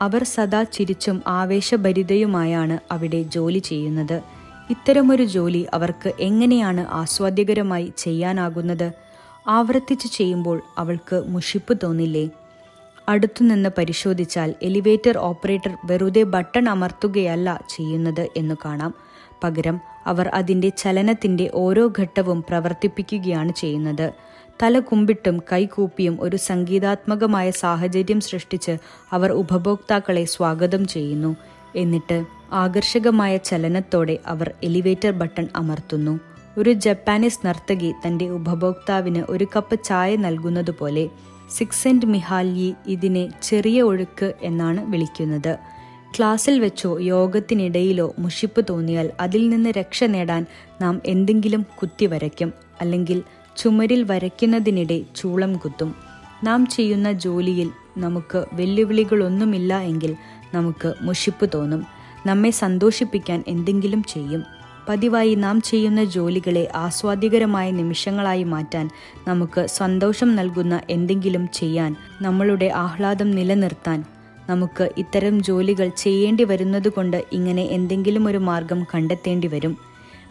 അവർ 0.00 0.24
സദാ 0.24 0.62
ചിരിച്ചും 0.62 1.22
ആവേശഭരിതയുമായാണ് 1.26 2.78
അവിടെ 2.92 3.22
ജോലി 3.22 3.58
ചെയ്യുന്നത്. 3.58 4.22
ഇത്തരമൊരു 4.70 5.24
ജോലി 5.24 5.66
അവർക്ക് 5.74 6.12
എങ്ങനെയാണ് 6.20 6.86
ആസ്വാദ്യകരമായി 6.90 7.92
ചെയ്യാനാകുന്നത്? 7.96 8.92
ആവർത്തിച്ച് 9.48 10.08
ചെയ്യുമ്പോൾ 10.08 10.62
അവൾക്ക് 10.78 11.22
മുഷിപ്പ് 11.26 11.78
തോന്നില്ലേ? 11.82 12.30
അടുത്തുനിന്ന് 13.08 13.68
പരിശോധിച്ചാൽ 13.78 14.54
എലിവേറ്റർ 14.62 15.18
ഓപ്പറേറ്റർ 15.18 15.76
വെറുതെ 15.84 16.22
ബട്ടൺ 16.22 16.68
അമർത്തുകയല്ല 16.68 17.64
ചെയ്യുന്നത് 17.76 18.28
എന്ന് 18.36 18.54
കാണാം. 18.64 18.94
പകരം 19.44 19.80
അവർ 20.06 20.28
അതിന്റെ 20.28 20.68
ചലനത്തിന്റെ 20.68 21.50
ഓരോ 21.54 21.92
ഘട്ടവും 21.98 22.44
പ്രവർത്തിപ്പിക്കുകയാണ് 22.48 23.52
ചെയ്യുന്നത്. 23.52 24.12
തല 24.62 24.78
കുമ്പിട്ടും 24.78 25.42
കൈകൂപ്പിയും 25.52 26.20
ഒരു 26.20 26.36
സംഗീതാത്മകമായ 26.36 27.50
സാഹചര്യം 27.50 28.20
സൃഷ്ടിച്ച് 28.20 28.76
അവർ 29.12 29.32
ഉപഭോക്താക്കളെ 29.32 30.24
സ്വാഗതം 30.24 30.86
ചെയ്യുന്നു. 30.86 31.36
എന്നിട്ട് 31.76 32.24
ആകർഷകമായ 32.52 33.36
ചലനത്തോടെ 33.36 34.18
അവർ 34.26 34.54
എലിവേറ്റർ 34.64 35.10
ബട്ടൺ 35.10 35.48
അമർത്തുന്നു. 35.56 36.20
ഒരു 36.58 36.72
ജപ്പാനീസ് 36.72 37.46
നർത്തകി 37.46 37.94
തന്റെ 38.06 38.28
ഉപഭോക്താവിന് 38.28 39.22
ഒരു 39.28 39.46
കപ്പ് 39.56 39.84
ചായ 39.84 40.16
നൽകുന്നതുപോലെ 40.16 41.08
സിക്സെന്റ് 41.50 42.06
മിഹാൽയി 42.06 42.74
ഇതിനെ 42.86 43.28
ചെറിയ 43.42 43.82
ഒഴുക്ക് 43.82 44.32
എന്നാണ് 44.42 44.86
വിളിക്കുന്നത്. 44.92 45.73
ക്ലാസ്സിൽ 46.18 46.60
വെച്ചോ 46.60 46.98
യോഗത്തിനിടയിലോ 47.00 48.14
മുഷിപ്പ് 48.18 48.64
തോന്നിയാൽ 48.70 49.10
അതിൽ 49.20 49.48
നിന്ന് 49.48 49.70
രക്ഷ 49.70 50.04
നേടാൻ 50.04 50.46
നാം 50.80 51.00
എന്തെങ്കിലും 51.06 51.66
കുത്തി 51.82 52.06
വരയ്ക്കും. 52.06 52.52
അല്ലെങ്കിൽ 52.80 53.22
ചുമരിൽ 53.56 54.02
വരയ്ക്കുന്നതിനിടെ 54.02 55.00
ചൂളം 55.16 55.56
കുത്തും. 55.56 55.94
നാം 56.44 56.66
ചെയ്യുന്ന 56.66 57.12
ജോലിയിൽ 57.12 57.70
നമുക്ക് 57.98 58.44
വെല്ലുവിളികളൊന്നുമില്ല 58.52 59.80
എങ്കിൽ 59.80 60.16
നമുക്ക് 60.54 60.94
മുഷിപ്പ് 61.02 61.50
തോന്നും. 61.54 61.86
നമ്മെ 62.26 62.50
സന്തോഷിപ്പിക്കാൻ 62.50 63.44
എന്തെങ്കിലും 63.48 64.02
ചെയ്യും. 64.02 64.44
പതിവായി 64.88 65.34
നാം 65.34 65.60
ചെയ്യുന്ന 65.60 66.04
ജോലികളെ 66.04 66.68
ആസ്വാദികരമായ 66.74 67.70
നിമിഷങ്ങളായി 67.70 68.42
മാറ്റാൻ 68.42 68.90
നമുക്ക് 69.28 69.66
സന്തോഷം 69.66 70.36
നൽകുന്ന 70.36 70.80
എന്തെങ്കിലും 70.90 71.48
ചെയ്യാൻ 71.54 71.96
നമ്മളുടെ 72.22 72.72
ആഹ്ലാദം 72.74 73.30
നിലനിർത്താൻ 73.30 74.04
നമുക്ക് 74.48 74.90
ഇത്തരം 74.98 75.42
ജോലികൾ 75.42 75.90
ചെയ്യേണ്ടി 75.96 76.44
വരുന്നതുകൊണ്ട് 76.44 77.24
ഇങ്ങനെ 77.32 77.62
എന്തെങ്കിലും 77.62 78.28
ഒരു 78.28 78.38
മാർഗം 78.38 78.84
കണ്ടെത്തേണ്ടി 78.94 79.48
വരും. 79.48 79.78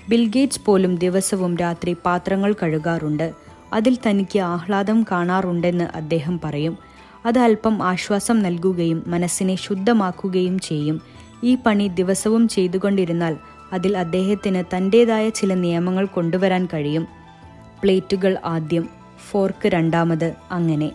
ബിൽഗേറ്റ്സ് 0.09 0.61
പോലും 0.65 0.95
ദിവസവും 0.95 1.57
രാത്രി 1.57 1.95
പാത്രങ്ങൾ 2.05 2.55
കഴുകാറുണ്ട്. 2.63 3.33
അതിൽ 3.73 3.97
തനിക്ക് 4.07 4.39
ആഹ്ലാദം 4.39 5.05
കാണാറുണ്ടെന്ന് 5.11 5.83
അദ്ദേഹം 5.83 6.39
പറയും. 6.43 6.77
അത് 7.25 7.39
അല്പം 7.39 7.83
ആശ്വാസം 7.83 8.39
നൽകുകയും 8.39 9.03
മനസ്സിനെ 9.07 9.55
ശുദ്ധമാക്കുകയും 9.55 10.59
ചെയ്യും. 10.59 11.01
ഈ 11.43 11.57
പണി 11.65 11.87
ദിവസവും 11.87 12.47
ചെയ്തുകൊണ്ടിരുന്നാൽ 12.47 13.37
അതിൽ 13.73 13.97
അദ്ദേഹത്തിന് 13.97 14.63
തന്റെതായ 14.75 15.29
ചില 15.29 15.53
നിയമങ്ങൾ 15.53 16.05
കൊണ്ടുവരാൻ 16.05 16.67
കഴിയും. 16.73 17.07
പ്ലേറ്റുകൾ 17.83 18.37
ആദ്യം 18.45 18.89
ഫോർക്ക് 19.31 19.67
രണ്ടാമത് 19.67 20.33
അങ്ങനെ. 20.51 20.91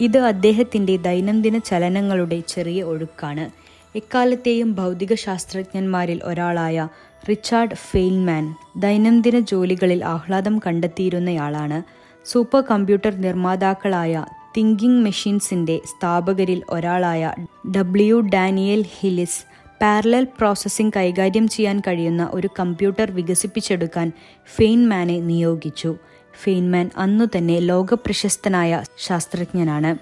ഇത് 0.00 0.18
അദ്ദേഹത്തിന്റെ 0.18 0.96
ദൈനംദിന 0.96 1.58
ചലനങ്ങളുടെ 1.58 2.42
ചെറിയ 2.48 2.82
ഒഴുക്കാണ്. 2.82 3.50
എക്കാലത്തെയും 3.96 4.74
ഭൗതിക 4.74 5.14
ശാസ്ത്രജ്ഞന്മാരിൽ 5.14 6.20
ഒരാളായ 6.24 6.88
റിച്ചാർഡ് 7.28 7.74
ഫെയിൻമാൻ 7.74 8.54
ദൈനംദിന 8.76 9.40
ജോലികളിൽ 9.40 10.04
ആഹ്ലാദം 10.04 10.58
കണ്ടെത്തിയിരുന്നയാളാണ്. 10.58 11.82
സൂപ്പർ 12.28 12.60
കമ്പ്യൂട്ടർ 12.60 13.14
നിർമ്മാതാക്കളായ 13.14 14.26
തിങ്കിങ് 14.56 15.04
മെഷീൻസിന്റെ 15.04 15.80
സ്ഥാപകരിൽ 15.84 16.62
ഒരാളായ 16.70 17.34
W 17.76 18.20
Daniel 18.20 18.84
Hillis 18.98 19.44
parallel 19.82 20.26
processing 20.38 20.92
കൈകാര്യം 20.96 21.48
ചെയ്യാൻ 21.48 21.80
കഴിയുന്ന 21.80 22.28
ഒരു 22.32 22.48
കമ്പ്യൂട്ടർ 22.60 23.10
വികസിപ്പിച്ചെടുക്കാൻ 23.10 24.12
ഫെയിൻമാനെ 24.56 25.20
നിയോഗിച്ചു. 25.20 25.96
ഫെയിൻമാൻ 26.42 26.90
അന്നു 26.96 27.24
തന്നെ 27.36 27.58
ലോകപ്രശസ്തനായ 27.58 28.82
ശാസ്ത്രജ്ഞനാണ്. 28.98 29.96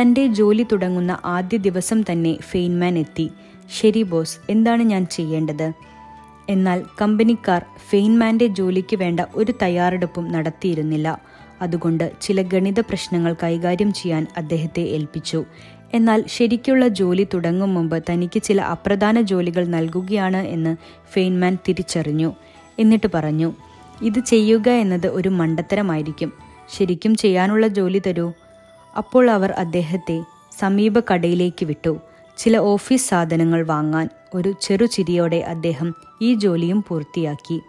തന്റെ 0.00 0.26
ജോലി 0.26 0.66
തുടങ്ങുന്ന 0.72 1.18
ആദ്യ 1.24 1.56
ദിവസം 1.56 2.02
തന്നെ 2.02 2.36
ഫെയിൻമാൻ 2.40 2.98
എത്തി. 2.98 3.30
ശരി 3.80 4.02
ബോസ് 4.02 4.38
എന്താണ് 4.50 4.82
ഞാൻ 4.82 5.06
ചെയ്യേണ്ടത്? 5.06 5.72
എന്നാൽ 6.48 6.82
കമ്പനിക്കാർ 7.02 7.64
ഫെയിൻമാന്റെ 7.90 8.46
ജോലിക്ക് 8.46 8.96
വേണ്ട 8.96 9.20
ഒരു 9.34 9.52
തയ്യാറെടുപ്പും 9.62 10.32
നടത്തിയിരുന്നില്ല. 10.32 11.22
അതുകൊണ്ട് 11.62 12.12
ചില 12.20 12.42
ഗണിത 12.42 12.80
പ്രശ്നങ്ങൾ 12.80 13.36
കൈകാര്യം 13.42 13.92
ചെയ്യാൻ 13.92 14.26
അദ്ദേഹത്തെ 14.36 14.82
ഏൽപ്പിച്ചു. 14.82 15.44
എന്നാൽ 15.94 16.24
ശരിക്കുള്ള 16.26 16.88
ജോലി 16.88 17.26
തുടങ്ങും 17.34 17.74
മുമ്പ് 17.74 18.04
തനിക്ക് 18.10 18.42
ചില 18.42 18.60
അപ്രധാന 18.60 19.20
ജോലികൾ 19.20 19.66
നൽകുകയാണ് 19.66 20.36
എന്ന് 20.36 20.76
ഫെയിൻമാൻ 21.12 21.58
തിരിച്ചറിഞ്ഞു. 21.68 22.32
എന്നിട്ട് 22.78 23.06
പറഞ്ഞു 23.14 23.52
ഇത് 24.02 24.20
ചെയ്യുക 24.20 24.68
എന്നത് 24.68 25.06
ഒരു 25.06 25.28
മണ്ടത്തരമായിരിക്കും. 25.28 26.32
ശരിക്കും 26.76 27.14
ചെയ്യാനുള്ള 27.14 27.66
ജോലി 27.68 28.02
തരൂ. 28.06 28.32
അപ്പോൾ 28.96 29.30
അവർ 29.30 29.52
അദ്ദേഹത്തെ 29.52 30.24
സമീപ 30.58 31.00
കടയിലേക്ക് 31.00 31.66
വിട്ടു. 31.66 31.98
ചില 32.36 32.56
ഓഫീസ് 32.56 33.08
സാധനങ്ങൾ 33.08 33.66
വാങ്ങാൻ 33.66 34.08
ഒരു 34.34 34.54
ചെറുചിരിയോടെ 34.60 35.36
അദ്ദേഹം 35.36 35.94
ഈ 36.22 36.34
ജോലിയും 36.34 36.84
പൂർത്തിയാക്കി. 36.88 37.60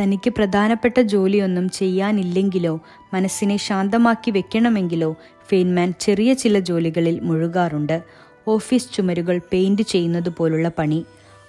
തനിക്ക് 0.00 0.30
പ്രധാനപ്പെട്ട 0.30 1.00
ജോലിയൊന്നും 1.00 1.70
ചെയ്യാനില്ലെങ്കിലോ 1.70 2.80
മനസ്സിനെ 3.14 3.56
ശാന്തമാക്കി 3.56 4.30
വെക്കണമെങ്കിലോ 4.30 5.16
ഫെയിൻമാൻ 5.48 5.94
ചെറിയ 6.00 6.32
ചില 6.32 6.58
ജോലികളിൽ 6.58 7.20
മുഴുകാറുണ്ട്. 7.20 8.02
ഓഫീസ് 8.48 8.92
ചുമരുകൾ 8.92 9.40
പെയിന്റ് 9.52 9.82
ചെയ്യുന്നത് 9.82 10.28
പോലുള്ള 10.28 10.70
പണി. 10.78 11.04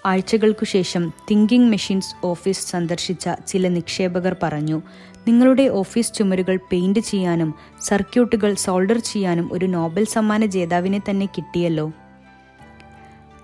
ആഴ്ചകൾക്കു 0.06 0.66
ശേഷം 0.66 1.14
തിങ്കിങ് 1.32 1.70
മെഷീൻസ് 1.70 2.26
ഓഫീസ് 2.26 2.72
സന്ദർശിച്ച 2.72 3.30
ചില 3.48 3.68
നിക്ഷേപകർ 3.68 4.36
പറഞ്ഞു 4.44 4.82
നിങ്ങളുടെ 5.28 5.68
ഓഫീസ് 5.68 6.14
ചുമരുകൾ 6.14 6.60
പെയിന്റ് 6.72 7.00
ചെയ്യാനും 7.00 7.54
സർക്യൂട്ടുകൾ 7.82 8.54
സോൾഡർ 8.54 8.98
ചെയ്യാനും 8.98 9.50
ഒരു 9.54 9.66
നോബൽ 9.66 10.06
സമ്മാന 10.06 10.46
ജേതാവിനെ 10.46 11.02
തന്നെ 11.10 11.26
കിട്ടിയല്ലോ. 11.26 11.92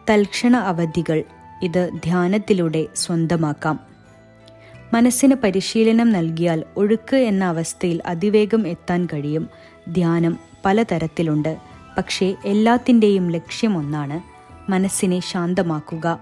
തൽക്ഷണ 0.10 0.58
അവധികൾ. 0.58 1.24
ഇത് 1.64 1.90
ധ്യാനത്തിലൂടെ 2.04 2.88
സ്വന്തമാക്കാം. 2.96 3.80
മനസ്സിന് 4.94 5.36
പരിശീലനം 5.36 6.10
നൽകിയാൽ 6.10 6.64
ഒഴുക്ക് 6.78 7.16
എന്ന 7.16 7.46
അവസ്ഥയിൽ 7.46 8.02
അതിവേഗം 8.06 8.68
എത്താൻ 8.68 9.08
കഴിയും. 9.14 9.50
ധ്യാനം 9.90 10.38
പലതരത്തിലുണ്ട്. 10.66 11.58
പക്ഷേ 11.98 12.36
എല്ലാത്തിന്റെയും 12.46 13.32
ലക്ഷ്യമൊന്നാണ് 13.32 14.36
മനസ്സിനെ 14.72 15.20
ശാന്തമാക്കുക. 15.20 16.20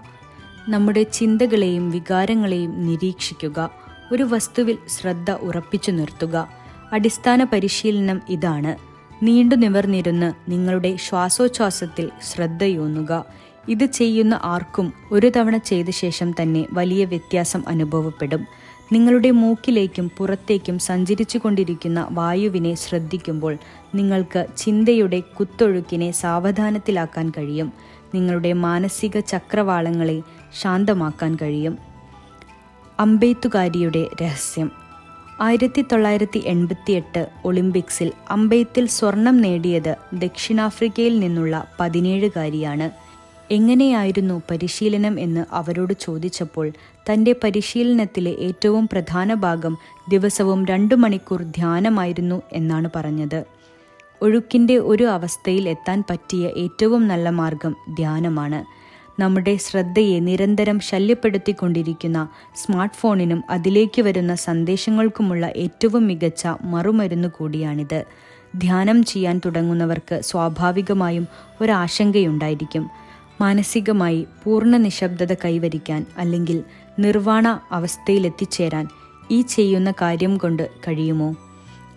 നമ്മുടെ 0.68 1.02
ചിന്തകളെയും 1.02 1.90
വികാരങ്ങളെയും 1.90 2.86
നിരീക്ഷിക്കുക. 2.86 3.70
ഒരു 4.12 4.22
വസ്തുവിൽ 4.22 4.78
ശ്രദ്ധ 4.88 5.30
ഉറപ്പിച്ചു 5.30 5.90
നിർത്തുക. 5.90 6.48
അടിസ്ഥാന 6.92 7.44
പരിശീലനം 7.44 8.20
ഇതാണ്. 8.28 8.76
നീണ്ടു 9.24 9.54
നിവർന്നിരുന്ന് 9.54 10.50
നിങ്ങളുടെ 10.50 10.96
ശ്വാസോച്ഛ്വാസത്തിൽ 10.96 12.10
ശ്രദ്ധയൂന്നുക. 12.32 13.24
ഇത് 13.68 13.84
ചെയ്യുന്ന 13.84 14.40
ആർക്കും 14.42 14.92
ഒരു 15.12 15.32
തവണ 15.36 15.56
ചെയ്ത 15.56 15.86
ശേഷം 15.90 16.34
തന്നെ 16.42 16.66
വലിയ 16.72 17.04
വ്യത്യാസം 17.04 17.62
അനുഭവപ്പെടും. 17.68 18.46
നിങ്ങളുടെ 18.92 19.30
മൂക്കിലേക്കും 19.30 20.10
പുറത്തേക്കും 20.16 20.78
സഞ്ചരിച്ചു 20.78 21.38
കൊണ്ടിരിക്കുന്ന 21.38 22.08
വായുവിനെ 22.10 22.74
ശ്രദ്ധിക്കുമ്പോൾ 22.74 23.58
നിങ്ങൾക്ക് 23.94 24.46
ചിന്തയുടെ 24.56 25.20
കുത്തൊഴുക്കിനെ 25.20 26.10
സാവധാനത്തിലാക്കാൻ 26.10 27.30
കഴിയും. 27.30 27.72
നിങ്ങളുടെ 28.14 28.52
മാനസിക 28.52 29.20
ചക്രവാളങ്ങളെ 29.20 30.22
ശാന്തമാക്കാൻ 30.54 31.36
കഴിയും. 31.42 31.78
അമ്പെയ്ത്തുകാരിയുടെ 33.00 34.06
രഹസ്യം. 34.22 34.70
ആയിരത്തി 35.40 35.84
തൊള്ളായിരത്തി 35.92 36.42
എൺപത്തിയെട്ട് 36.46 37.28
ഒളിമ്പിക്സിൽ 37.44 38.12
അമ്പെയ്ത്തിൽ 38.30 38.86
സ്വർണം 38.86 39.36
നേടിയത് 39.36 39.96
ദക്ഷിണാഫ്രിക്കയിൽ 40.12 41.18
നിന്നുള്ള 41.18 41.68
പതിനേഴുകാരിയാണ്. 41.80 42.90
എങ്ങനെയായിരുന്നു 43.50 44.42
പരിശീലനം 44.50 45.20
എന്ന് 45.20 45.44
അവരോട് 45.52 45.94
ചോദിച്ചപ്പോൾ 46.00 46.72
തന്റെ 47.12 47.34
പരിശീലനത്തിലെ 47.44 48.30
ഏറ്റവും 48.30 48.88
പ്രധാന 48.92 49.34
ഭാഗം 49.34 49.78
ദിവസവും 50.08 50.66
രണ്ടു 50.66 50.94
മണിക്കൂർ 50.94 51.42
ധ്യാനമായിരുന്നു 51.42 52.42
എന്നാണ് 52.52 52.90
പറഞ്ഞത്. 52.96 53.44
ഒഴുക്കിന്റെ 54.22 54.76
ഒരു 54.78 55.04
അവസ്ഥയിൽ 55.04 55.68
എത്താൻ 55.68 56.04
പറ്റിയ 56.10 56.46
ഏറ്റവും 56.46 57.08
നല്ല 57.08 57.28
മാർഗം 57.28 57.76
ധ്യാനമാണ്. 57.96 58.64
നമ്മുടെ 59.18 59.56
ശ്രദ്ധയെ 59.56 60.20
നിരന്തരം 60.20 60.80
ശല്യപ്പെടുത്തിക്കൊണ്ടിരിക്കുന്ന 60.80 62.28
സ്മാർട്ട് 62.54 62.94
ഫോണിനും 62.94 63.42
അതിലേക്ക് 63.50 64.02
വരുന്ന 64.02 64.34
സന്ദേശങ്ങൾക്കുമുള്ള 64.34 65.46
ഏറ്റവും 65.46 66.06
മികച്ച 66.06 66.46
മറുമരുന്ന് 66.62 67.28
കൂടിയാണിത്. 67.28 68.04
ധ്യാനം 68.56 69.04
ചെയ്യാൻ 69.04 69.40
തുടങ്ങുന്നവർക്ക് 69.44 70.20
സ്വാഭാവികമായും 70.20 71.28
ഒരാശങ്കയുണ്ടായിരിക്കും. 71.60 72.90
മാനസികമായി 73.40 74.26
പൂർണ 74.44 74.76
നിശബ്ദത 74.76 75.34
കൈവരിക്കാൻ 75.34 76.06
അല്ലെങ്കിൽ 76.18 76.64
നിർവാണ 76.98 77.60
അവസ്ഥയിലെത്തിച്ചേരാൻ 77.70 78.88
ഈ 79.30 79.42
ചെയ്യുന്ന 79.42 79.92
കാര്യം 80.02 80.36
കൊണ്ട് 80.36 80.70
കഴിയുമോ? 80.88 81.34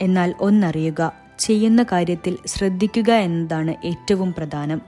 എന്നാൽ 0.01 0.35
ഒന്നറിയുക 0.39 1.13
ചെയ്യുന്ന 1.39 1.83
കാര്യത്തിൽ 1.83 2.37
ശ്രദ്ധിക്കുക 2.45 3.11
എന്നതാണ് 3.11 3.75
ഏറ്റവും 3.85 4.33
പ്രധാനം. 4.33 4.81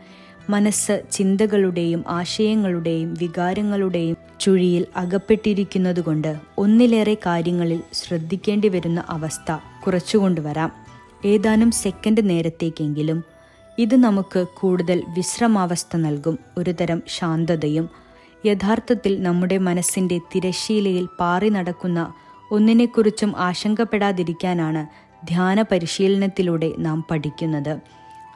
മനസ്സ് 0.49 1.01
ചിന്തകളുടെയും 1.11 2.03
ആശയങ്ങളുടെയും 2.07 3.13
വികാരങ്ങളുടെയും 3.13 4.15
ചുഴിയിൽ 4.39 4.85
അകപ്പെട്ടിരിക്കുന്നതുകൊണ്ട് 4.95 6.35
ഒന്നിലേറെ 6.57 7.17
കാര്യങ്ങളിൽ 7.25 7.79
ശ്രദ്ധിക്കേണ്ടി 7.93 8.67
വരുന്ന 8.67 9.03
അവസ്ഥ 9.09 9.57
കുറച്ചുകൊണ്ടുവരാം 9.85 10.71
ഏതാനും 11.25 11.71
സെക്കൻഡ് 11.71 12.29
നേരത്തേക്കെങ്കിലും 12.29 13.19
ഇത് 13.77 13.95
നമുക്ക് 13.95 14.45
കൂടുതൽ 14.59 15.03
വിശ്രമാവസ്ഥ 15.07 15.97
നൽകും 15.97 16.39
ഒരുതരം 16.57 17.01
ശാന്തതയും. 17.07 17.89
യഥാർത്ഥത്തിൽ 18.45 19.23
നമ്മുടെ 19.23 19.57
മനസ്സിന്റെ 19.57 20.17
തിരശ്ശീലയിൽ 20.35 21.05
പാറി 21.19 21.49
നടക്കുന്ന 21.49 21.99
ഒന്നിനെക്കുറിച്ചും 22.51 23.31
ആശങ്കപ്പെടാതിരിക്കാനാണ് 23.37 24.83
ധ്യാന 25.27 25.61
പരിശീലനത്തിലൂടെ 25.61 26.69
നാം 26.79 27.05
പഠിക്കുന്നത്. 27.11 27.73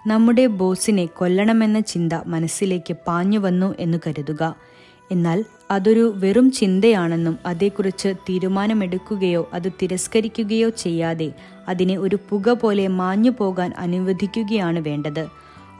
നമ്മുടെ 0.08 0.48
ബോസിനെ 0.48 1.06
കൊല്ലണമെന്ന 1.06 1.80
ചിന്ത 1.80 2.14
മനസ്സിലേക്ക് 2.26 2.96
പാഞ്ഞു 3.08 3.40
വന്നു 3.40 3.76
എന്ന് 3.80 3.98
കരുതുക. 4.08 4.56
എന്നാൽ 5.12 5.46
അതൊരു 5.72 6.14
വെറും 6.16 6.52
ചിന്തയാണെന്നും 6.52 7.38
അതേക്കുറിച്ച് 7.46 8.08
തീരുമാനമെടുക്കുകയോ 8.08 9.50
അത് 9.54 9.72
തിരസ്കരിക്കുകയോ 9.82 10.70
ചെയ്യാതെ 10.70 11.32
അതിനെ 11.68 11.98
ഒരു 11.98 12.18
പുക 12.30 12.50
പോലെ 12.50 12.88
മാഞ്ഞു 12.88 13.30
പോകാൻ 13.30 13.74
അനുവദിക്കുകയാണ് 13.78 14.80
വേണ്ടത്. 14.80 15.28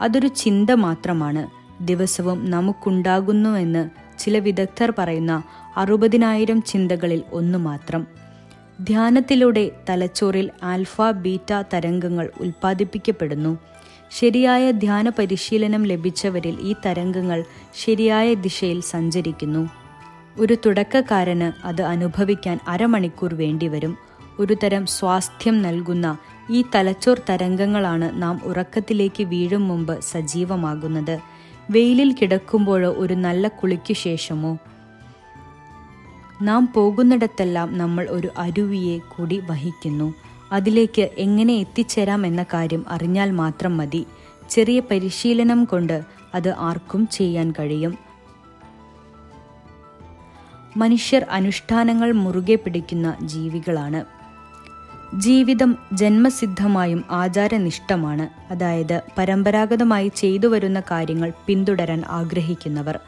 അതൊരു 0.00 0.28
ചിന്ത 0.28 0.70
മാത്രമാണ്. 0.70 1.46
ദിവസവും 1.86 2.50
നമുക്കുണ്ടാകുന്നുവെന്ന് 2.50 3.90
ചില 4.18 4.38
വിദഗ്ധർ 4.38 4.92
പറയുന്ന 4.98 5.42
അറുപതിനായിരം 5.76 6.62
ചിന്തകളിൽ 6.62 7.22
ഒന്നു 7.32 7.58
മാത്രം. 7.58 8.06
ധ്യാനത്തിലൂടെ 8.80 9.70
തലച്ചോറിൽ 9.90 10.50
ആൽഫ 10.62 11.02
ബീറ്റ 11.02 11.62
തരംഗങ്ങൾ 11.74 12.30
ഉൽപ്പാദിപ്പിക്കപ്പെടുന്നു. 12.40 13.58
ശരിയായ 14.20 14.70
ധ്യാന 14.70 15.08
പരിശീലനം 15.08 15.82
ലഭിച്ചവരിൽ 15.82 16.56
ഈ 16.60 16.74
തരംഗങ്ങൾ 16.86 17.44
ശരിയായ 17.74 18.34
ദിശയിൽ 18.34 18.80
സഞ്ചരിക്കുന്നു. 18.80 19.68
ഒരു 20.38 20.56
തുടക്കക്കാരന് 20.66 21.66
അത് 21.66 21.82
അനുഭവിക്കാൻ 21.82 22.58
അരമണിക്കൂർ 22.68 23.34
വേണ്ടിവരും. 23.34 23.98
ഒരു 24.38 24.56
തരം 24.62 24.86
സ്വാസ്ഥ്യം 24.86 25.62
നൽകുന്ന 25.62 26.18
ഈ 26.50 26.64
തലച്ചോർ 26.74 27.20
തരംഗങ്ങളാണ് 27.30 28.22
നാം 28.22 28.40
ഉറക്കത്തിലേക്ക് 28.44 29.22
വീഴും 29.22 29.68
മുമ്പ് 29.68 30.00
സജീവമാകുന്നത്. 30.00 31.18
വെയിലിൽ 31.70 32.12
കിടക്കുമ്പോഴോ 32.12 32.90
ഒരു 32.90 33.14
നല്ല 33.14 33.48
കുളിക്കു 33.48 33.92
ശേഷമോ? 33.92 34.58
നാം 36.42 36.68
പോകുന്നിടത്തെല്ലാം 36.76 37.78
നമ്മൾ 37.78 38.06
ഒരു 38.10 38.28
അരുവിയെ 38.38 38.98
കൂടി 38.98 39.42
വഹിക്കുന്നു. 39.50 40.14
അതിലേക്ക് 40.54 41.10
എങ്ങനെ 41.18 41.52
എത്തിച്ചേരാം 41.52 42.26
എന്ന 42.26 42.42
കാര്യം 42.42 42.84
അറിഞ്ഞാൽ 42.88 43.30
മാത്രം 43.30 43.76
മതി. 43.76 44.06
ചെറിയ 44.50 44.80
പരിശീലനം 44.80 45.64
കൊണ്ട് 45.64 46.02
അത് 46.34 46.54
ആർക്കും 46.58 47.06
ചെയ്യാൻ 47.06 47.54
കഴിയും. 47.58 47.98
മനുഷ്യർ 50.76 51.26
അനുഷ്ഠാനങ്ങൾ 51.30 52.12
മുറുകെ 52.12 52.54
പിടിക്കുന്ന 52.54 53.16
ജീവികളാണ്. 53.22 54.04
ജീവിതം 55.20 55.78
ജന്മസിദ്ധമായും 55.92 57.04
ആചാരനിഷ്ഠമാണ്. 57.10 58.52
അതായത് 58.52 59.02
പരമ്പരാഗതമായി 59.18 60.12
ചെയ്തു 60.16 60.46
വരുന്ന 60.46 60.82
കാര്യങ്ങൾ 60.90 61.32
പിന്തുടരാൻ 61.46 62.02
ആഗ്രഹിക്കുന്നവർ. 62.08 62.98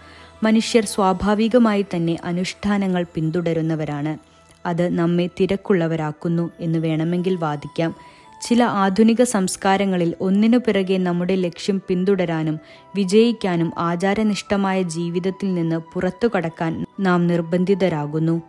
മനുഷ്യർ 0.42 0.84
സ്വാഭാവികമായി 0.84 1.86
തന്നെ 1.94 2.16
അനുഷ്ഠാനങ്ങൾ 2.24 3.06
പിന്തുടരുന്നവരാണ്. 3.14 4.35
അത് 4.66 4.88
നമ്മെ 4.98 5.26
തിരക്കുള്ളവരാക്കുന്നു 5.26 6.50
എന്ന് 6.60 6.78
വേണമെങ്കിൽ 6.78 7.36
വാദിക്കാം. 7.36 7.94
ചില 8.42 8.64
ആധുനിക 8.64 9.22
സംസ്കാരങ്ങളിൽ 9.22 10.14
ഒന്നിനു 10.20 10.58
പിറകെ 10.58 10.98
നമ്മുടെ 10.98 11.34
ലക്ഷ്യം 11.34 11.82
പിന്തുടരാനും 11.88 12.60
വിജയിക്കാനും 12.96 13.72
ആചാരനിഷ്ഠമായ 13.78 14.82
ജീവിതത്തിൽ 14.82 15.54
നിന്ന് 15.54 15.76
പുറത്തു 15.76 16.28
കടക്കാൻ 16.36 16.86
നാം 17.00 17.26
നിർബന്ധിതരാകുന്നു. 17.26 18.42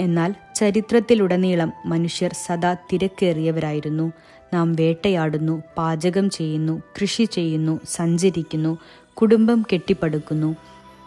എന്നാൽ 0.00 0.34
ചരിത്രത്തിലുടനീളം 0.54 1.72
മനുഷ്യർ 1.86 2.30
സദാ 2.46 2.76
തിരക്കേറിയവരായിരുന്നു. 2.92 4.12
നാം 4.54 4.72
വേട്ടയാടുന്നു 4.72 5.62
പാചകം 5.78 6.30
ചെയ്യുന്നു 6.30 6.82
കൃഷി 7.00 7.24
ചെയ്യുന്നു 7.24 7.80
സഞ്ചരിക്കുന്നു 7.88 8.78
കുടുംബം 9.14 9.64
കെട്ടിപ്പടുക്കുന്നു. 9.72 10.56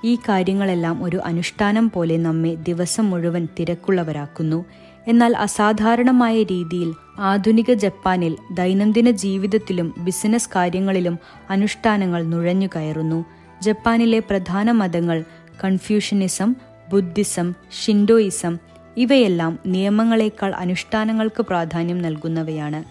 ഈ 0.05 0.15
കാര്യങ്ങളെല്ലാം 0.15 1.03
ഒരു 1.03 1.19
അനുഷ്ഠാനം 1.25 1.85
പോലെ 1.89 2.17
നമ്മെ 2.17 2.55
ദിവസം 2.55 3.09
മുഴുവൻ 3.09 3.47
തിരക്കുള്ളവരാക്കുന്നു. 3.59 4.65
എന്നാൽ 5.07 5.37
അസാധാരണമായ 5.37 6.43
രീതിയിൽ 6.43 6.93
ആധുനിക 7.19 7.73
ജപ്പാനിൽ 7.73 8.37
ദൈനംദിന 8.53 9.11
ജീവിതത്തിലും 9.11 9.87
ബിസിനസ് 9.97 10.49
കാര്യങ്ങളിലും 10.55 11.19
അനുഷ്ഠാനങ്ങൾ 11.49 12.23
നുഴഞ്ഞു 12.23 12.67
കയറുന്നു. 12.75 13.25
ജപ്പാനിലെ 13.61 14.19
പ്രധാന 14.19 14.71
മതങ്ങൾ 14.71 15.23
കൺഫ്യൂഷനിസം 15.63 16.55
ബുദ്ധിസം 16.89 17.53
ഷിൻഡോയിസം 17.81 18.57
ഇവയെല്ലാം 18.97 19.59
നിയമങ്ങളെക്കാൾ 19.65 20.51
അനുഷ്ഠാനങ്ങൾക്ക് 20.55 21.41
പ്രാധാന്യം 21.41 22.01
നൽകുന്നവയാണ്. 22.01 22.83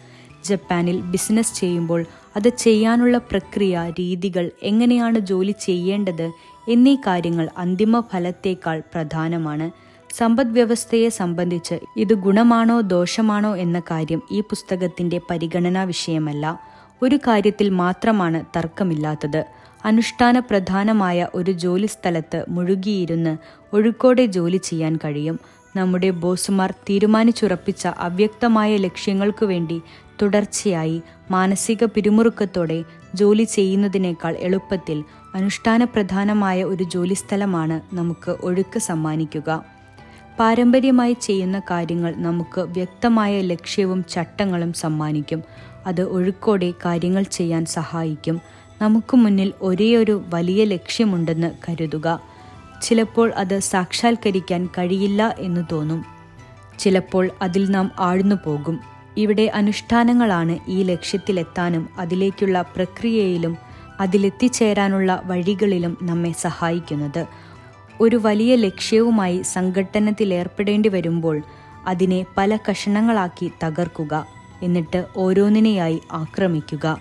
ജപ്പാനിൽ 0.44 1.00
ബിസിനസ് 1.00 1.54
ചെയ്യുമ്പോൾ 1.54 2.00
അത് 2.36 2.48
ചെയ്യാനുള്ള 2.48 3.18
പ്രക്രിയ 3.18 3.92
രീതികൾ 4.00 4.50
എങ്ങനെയാണ് 4.62 5.18
ജോലി 5.18 5.54
ചെയ്യേണ്ടത് 5.60 6.30
എന്നീ 6.68 6.94
കാര്യങ്ങൾ 6.94 7.48
അന്തിമ 7.58 8.00
ഫലത്തേക്കാൾ 8.00 8.82
പ്രധാനമാണ്. 8.94 9.70
സമ്പദ് 10.16 10.52
വ്യവസ്ഥയെ 10.52 11.08
സംബന്ധിച്ച് 11.08 11.74
ഇത് 11.96 12.14
ഗുണമാണോ 12.14 12.80
ദോഷമാണോ 12.80 13.56
എന്ന 13.56 13.82
കാര്യം 13.90 14.22
ഈ 14.32 14.40
പുസ്തകത്തിന്റെ 14.40 15.20
പരിഗണനാ 15.30 15.82
വിഷയമല്ല. 15.82 16.60
ഒരു 17.02 17.16
കാര്യത്തിൽ 17.16 17.68
മാത്രമാണ് 17.68 18.44
തർക്കമില്ലാത്തത്. 18.56 19.44
അനുഷ്ഠാന 19.84 20.38
പ്രധാനമായ 20.38 21.28
ഒരു 21.34 21.52
ജോലി 21.52 21.86
സ്ഥലത്ത് 21.86 22.44
മുഴുകിയിരുന്ന് 22.48 23.36
ഒഴുക്കോടെ 23.72 24.26
ജോലി 24.26 24.56
ചെയ്യാൻ 24.56 24.96
കഴിയും. 24.96 25.40
നമ്മുടെ 25.76 26.10
ബോസുമാർ 26.10 26.70
തീരുമാനിച്ചുറപ്പിച്ച 26.70 27.86
അവ്യക്തമായ 27.86 28.76
ലക്ഷ്യങ്ങൾക്കു 28.76 29.46
വേണ്ടി 29.46 29.82
തുടർച്ചയായി 30.22 31.02
മാനസിക 31.30 31.84
പിരിമുറുക്കത്തോടെ 31.84 32.84
ജോലി 33.14 33.44
ചെയ്യുന്നതിനേക്കാൾ 33.44 34.36
എളുപ്പത്തിൽ 34.38 35.04
അനുഷ്ഠാന 35.34 35.84
പ്രധാനമായ 35.84 36.64
ഒരു 36.64 36.84
ജോലിസ്ഥലമാണ് 36.84 37.96
നമുക്ക് 37.96 38.30
ഒഴുക്ക് 38.30 38.78
സമ്മാനിക്കുക. 38.78 39.64
പാരമ്പര്യമായി 40.40 41.16
ചെയ്യുന്ന 41.20 41.58
കാര്യങ്ങൾ 41.58 42.14
നമുക്ക് 42.16 42.60
വ്യക്തമായ 42.60 43.40
ലക്ഷ്യവും 43.40 44.04
ചട്ടങ്ങളും 44.04 44.72
സമ്മാനിക്കും. 44.72 45.42
അത് 45.86 46.00
ഒഴുക്കോടെ 46.00 46.74
കാര്യങ്ങൾ 46.84 47.22
ചെയ്യാൻ 47.22 47.64
സഹായിക്കും. 47.64 48.40
നമുക്ക് 48.82 49.16
മുന്നിൽ 49.16 49.52
ഒരേയൊരു 49.62 50.24
വലിയ 50.34 50.64
ലക്ഷ്യമുണ്ടെന്ന് 50.64 51.50
കരുതുക. 51.68 52.20
ചിലപ്പോൾ 52.82 53.32
അത് 53.36 53.58
സാക്ഷാത്കരിക്കാൻ 53.58 54.66
കഴിയില്ല 54.66 55.34
എന്ന് 55.38 55.64
തോന്നും. 55.72 56.04
ചിലപ്പോൾ 56.78 57.30
അതിൽ 57.42 57.70
നാം 57.70 57.90
ആഴ്ന്നു 57.98 58.36
പോകും. 58.46 58.93
ഇവിടെ 59.16 59.50
അനുഷ്ഠാനങ്ങളാണ് 59.54 60.58
ഈ 60.68 60.82
ലക്ഷ്യത്തിലെത്താനും 60.82 61.88
അതിലേക്കുള്ള 61.98 62.62
പ്രക്രിയയിലും 62.76 63.56
അതിലെത്തിച്ചേരാനുള്ള 64.00 65.22
വഴികളിലും 65.24 65.98
നമ്മെ 66.02 66.32
സഹായിക്കുന്നത്. 66.32 67.26
ഒരു 68.00 68.16
വലിയ 68.16 68.56
ലക്ഷ്യവുമായി 68.56 69.42
സംഘട്ടനത്തിലേർപ്പെടേണ്ടി 69.42 70.88
വരുമ്പോൾ 70.88 71.42
അതിനെ 71.86 72.26
പല 72.36 72.58
കഷണങ്ങളാക്കി 72.70 73.52
തകർക്കുക 73.64 74.26
എന്നിട്ട് 74.62 75.06
ഓരോന്നിനെയായി 75.16 76.00
ആക്രമിക്കുക. 76.12 76.98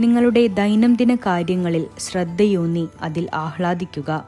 നിങ്ങളുടെ 0.00 0.46
ദൈനംദിന 0.46 1.14
കാര്യങ്ങളിൽ 1.14 1.86
ശ്രദ്ധയൂന്നി 1.98 2.88
അതിൽ 3.00 3.28
ആഹ്ലാദിക്കുക. 3.34 4.24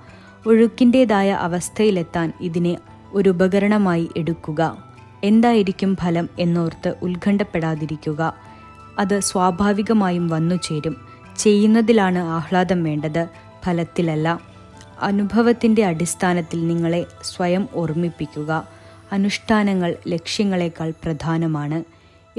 ഒഴുക്കിന്റെതായ 0.46 1.30
അവസ്ഥയിലെത്താൻ 1.30 2.32
ഇതിനെ 2.40 2.78
ഒരു 3.12 3.30
ഉപകരണമായി 3.30 4.08
എടുക്കുക. 4.16 4.87
എന്തായിരിക്കും 5.24 5.96
ഫലം 5.96 6.28
എന്നോർത്ത് 6.38 6.94
ഉത്കണ്ഠപ്പെടാതിരിക്കുക. 7.02 8.34
അത് 8.98 9.20
സ്വാഭാവികമായും 9.20 10.28
വന്നു 10.28 10.54
ചേരും. 10.54 10.96
ചെയ്യുന്നതിലാണ് 11.38 12.18
ആഹ്ലാദം 12.18 12.84
വേണ്ടത്. 12.84 13.26
ഫലത്തിലല്ല. 13.64 14.40
അനുഭവത്തിന്റെ 15.00 15.84
അടിസ്ഥാനത്തിൽ 15.84 16.66
നിങ്ങളെ 16.66 17.06
സ്വയം 17.24 17.68
ഓർമ്മിപ്പിക്കുക. 17.74 18.68
അനുഷ്ഠാനങ്ങൾ 19.12 19.96
ലക്ഷ്യങ്ങളെക്കാൾ 20.08 20.90
പ്രധാനമാണ്. 20.90 21.84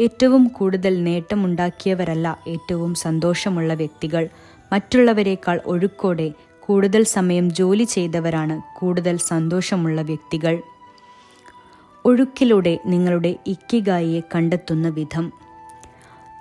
ഏറ്റവും 0.02 0.48
കൂടുതൽ 0.48 1.04
നേട്ടമുണ്ടാക്കിയവരല്ല 1.04 2.40
ഏറ്റവും 2.48 2.96
സന്തോഷമുള്ള 2.96 3.74
വ്യക്തികൾ. 3.74 4.30
മറ്റുള്ളവരെക്കാൾ 4.72 5.62
ഒഴുക്കോടെ 5.66 6.34
കൂടുതൽ 6.66 7.04
സമയം 7.04 7.52
ജോലി 7.52 7.84
ചെയ്തവരാണ് 7.84 8.80
കൂടുതൽ 8.80 9.18
സന്തോഷമുള്ള 9.18 10.02
വ്യക്തികൾ. 10.02 10.62
ഒഴുക്കിലൂടെ 12.06 12.80
നിങ്ങളുടെ 12.86 13.36
ഇക്കിഗായിയെ 13.48 14.22
കണ്ടെത്തുന്ന 14.36 14.90
വിധം. 14.90 15.32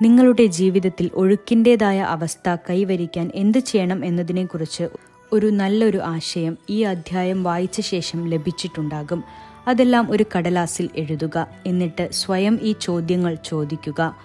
നിങ്ങളുടെ 0.02 0.46
ജീവിതത്തിൽ 0.46 1.10
ഒഴുക്കിന്റെതായ 1.14 2.00
അവസ്ഥ 2.00 2.56
കൈവരിക്കാൻ 2.70 3.30
എന്ത് 3.34 3.58
ചെയ്യണം 3.58 4.04
എന്നതിനെക്കുറിച്ച് 4.04 4.88
ഒരു 5.32 5.46
നല്ലൊരു 5.46 5.98
ആശയം 5.98 6.58
ഈ 6.70 6.82
അധ്യായം 6.82 7.42
വായിച്ച 7.42 7.80
ശേഷം 7.80 8.28
ലഭിച്ചിട്ടുണ്ടാകും. 8.28 9.24
അതെല്ലാം 9.68 10.10
ഒരു 10.10 10.24
കടലാസിൽ 10.36 10.90
എഴുതുക. 10.96 11.46
എന്നിട്ട് 11.66 12.08
സ്വയം 12.12 12.58
ഈ 12.62 12.74
ചോദ്യങ്ങൾ 12.80 13.34
ചോദിക്കുക. 13.34 14.16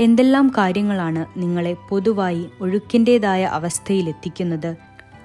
എന്തെല്ലാം 0.00 0.52
കാര്യങ്ങളാണ് 0.58 1.26
നിങ്ങളെ 1.36 1.76
പൊതുവായി 1.88 2.46
ഒഴുക്കിന്റെതായ 2.60 3.44
അവസ്ഥയിലെത്തിക്കുന്നത്? 3.44 4.76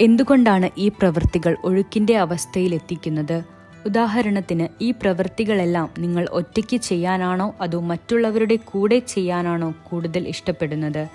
എന്തുകൊണ്ടാണ് 0.01 0.69
ഈ 0.77 0.89
പ്രവൃത്തികൾ 0.89 1.57
ഒഴുക്കിന്റെ 1.63 2.17
അവസ്ഥയിലെത്തിക്കുന്നത്? 2.17 3.56
ഉദാഹരണത്തിന് 3.87 4.83
ഈ 4.83 4.91
പ്രവൃത്തികളെല്ലാം 4.91 5.89
നിങ്ങൾ 5.99 6.27
ഒറ്റയ്ക്ക് 6.31 6.77
ചെയ്യാനാണോ 6.77 7.55
അതോ 7.61 7.79
മറ്റുള്ളവരുടെ 7.79 8.55
കൂടെ 8.55 8.99
ചെയ്യാനാണോ 8.99 9.73
കൂടുതൽ 9.89 10.27
ഇഷ്ടപ്പെടുന്നത്? 10.27 11.07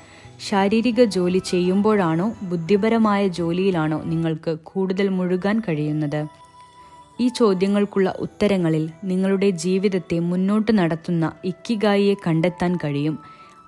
ശാരീരിക 0.49 1.05
ജോലി 1.05 1.39
ചെയ്യുമ്പോഴാണോ 1.39 2.35
ബുദ്ധിപരമായ 2.43 3.29
ജോലിയിലാണോ 3.29 4.03
നിങ്ങൾക്ക് 4.05 4.57
കൂടുതൽ 4.63 5.09
മുഴുകാൻ 5.09 5.63
കഴിയുന്നത്? 5.69 6.27
ഈ 7.21 7.29
ചോദ്യങ്ങൾക്കുള്ള 7.29 8.15
ഉത്തരങ്ങളിൽ 8.19 8.91
നിങ്ങളുടെ 9.05 9.51
ജീവിതത്തെ 9.51 10.19
മുന്നോട്ട് 10.19 10.79
നടത്തുന്ന 10.79 11.33
ഇക്കിഗായിയെ 11.45 12.15
കണ്ടെത്താൻ 12.15 12.77
കഴിയും. 12.77 13.19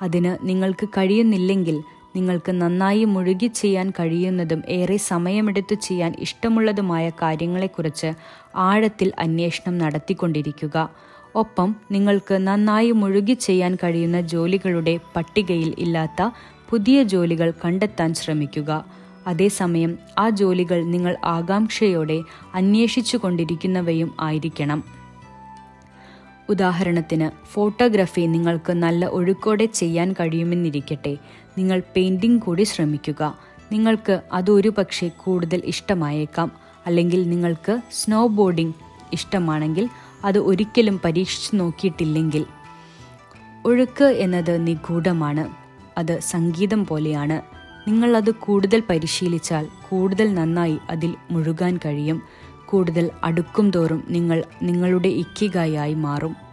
അതിന് 0.03 0.39
നിങ്ങൾക്ക് 0.43 0.89
കഴിയുന്നില്ലെങ്കിൽ 0.89 1.77
നിങ്ങൾക്ക് 2.17 2.53
നന്നായി 2.53 3.05
മുഴുകി 3.05 3.47
ചെയ്യാൻ 3.47 3.91
കഴിയുന്നതും 3.91 4.63
ഏറെ 4.69 4.97
സമയമെടുത്ത് 4.97 5.75
ചെയ്യാൻ 5.75 6.13
ഇഷ്ടമുള്ളതുമായ 6.19 7.11
കാര്യങ്ങളെക്കുറിച്ച് 7.23 8.11
ആഴത്തിൽ 8.55 9.13
അന്വേഷണം 9.19 9.79
നടത്തിക്കൊണ്ടിരിക്കുക. 9.79 10.91
ഒപ്പം 11.35 11.77
നിങ്ങൾക്ക് 11.91 12.35
നന്നായി 12.35 12.91
മുഴുകി 12.91 13.33
ചെയ്യാൻ 13.33 13.75
കഴിയുന്ന 13.75 14.21
ജോലികളുടെ 14.21 15.01
പട്ടികയിൽ 15.17 15.75
ഇല്ലാത്ത 15.79 16.31
പുതിയ 16.71 17.03
ജോലികൾ 17.03 17.53
കണ്ടെത്താൻ 17.65 18.15
ശ്രമിക്കുക. 18.15 18.85
അതേസമയം 19.27 19.99
ആ 20.19 20.29
ജോലികൾ 20.29 20.85
നിങ്ങൾ 20.85 21.17
ആകാംക്ഷയോടെ 21.25 22.23
അന്വേഷിച്ചു 22.55 23.17
കൊണ്ടിരിക്കുന്നവയും 23.17 24.15
ആയിരിക്കണം. 24.21 24.85
ഉദാഹരണത്തിന് 26.49 27.47
ഫോട്ടോഗ്രാഫി 27.47 28.21
നിങ്ങൾക്ക് 28.21 28.73
നല്ല 28.73 29.07
ഒഴുക്കോടെ 29.07 29.65
ചെയ്യാൻ 29.65 30.13
കഴിയുമെന്നിരിക്കട്ടെ. 30.13 31.17
നിങ്ങൾ 31.59 31.83
പെയിന്റിംഗ് 31.97 32.43
കൂടി 32.43 32.63
ശ്രമിക്കുക. 32.63 33.39
നിങ്ങൾക്ക് 33.73 34.21
അതൊരു 34.33 34.69
പക്ഷേ 34.69 35.09
കൂടുതൽ 35.09 35.63
ഇഷ്ടമായേക്കാം. 35.65 36.64
അല്ലെങ്കിൽ 36.87 37.29
നിങ്ങൾക്ക് 37.31 37.81
സ്നോ 37.93 38.27
ബോർഡിംഗ് 38.27 38.75
ഇഷ്ടമാണെങ്കിൽ 39.13 39.89
അത് 40.25 40.39
ഒരിക്കലും 40.39 41.01
പരീക്ഷിച്ചു 41.05 41.57
നോക്കിയിട്ടില്ലെങ്കിൽ. 41.57 42.47
ഒഴുക്ക് 43.67 44.05
എന്നത് 44.05 44.67
നിഗൂഢമാണ്. 44.67 45.49
അത് 45.99 46.21
സംഗീതം 46.21 46.87
പോലെയാണ്. 46.87 47.43
നിങ്ങൾ 47.89 48.17
അത് 48.17 48.31
കൂടുതൽ 48.31 48.83
പരിശീലിച്ചാൽ 48.91 49.69
കൂടുതൽ 49.91 50.35
നന്നായി 50.35 50.79
അതിൽ 50.91 51.15
മുഴുകാൻ 51.31 51.79
കഴിയും. 51.85 52.23
കൂടുതൽ 52.67 53.11
അടുക്കും 53.25 53.71
തോറും 53.71 54.05
നിങ്ങൾ 54.09 54.45
നിങ്ങളുടെ 54.63 55.09
ഇക്കിഗായി 55.09 55.95
മാറും. 55.95 56.44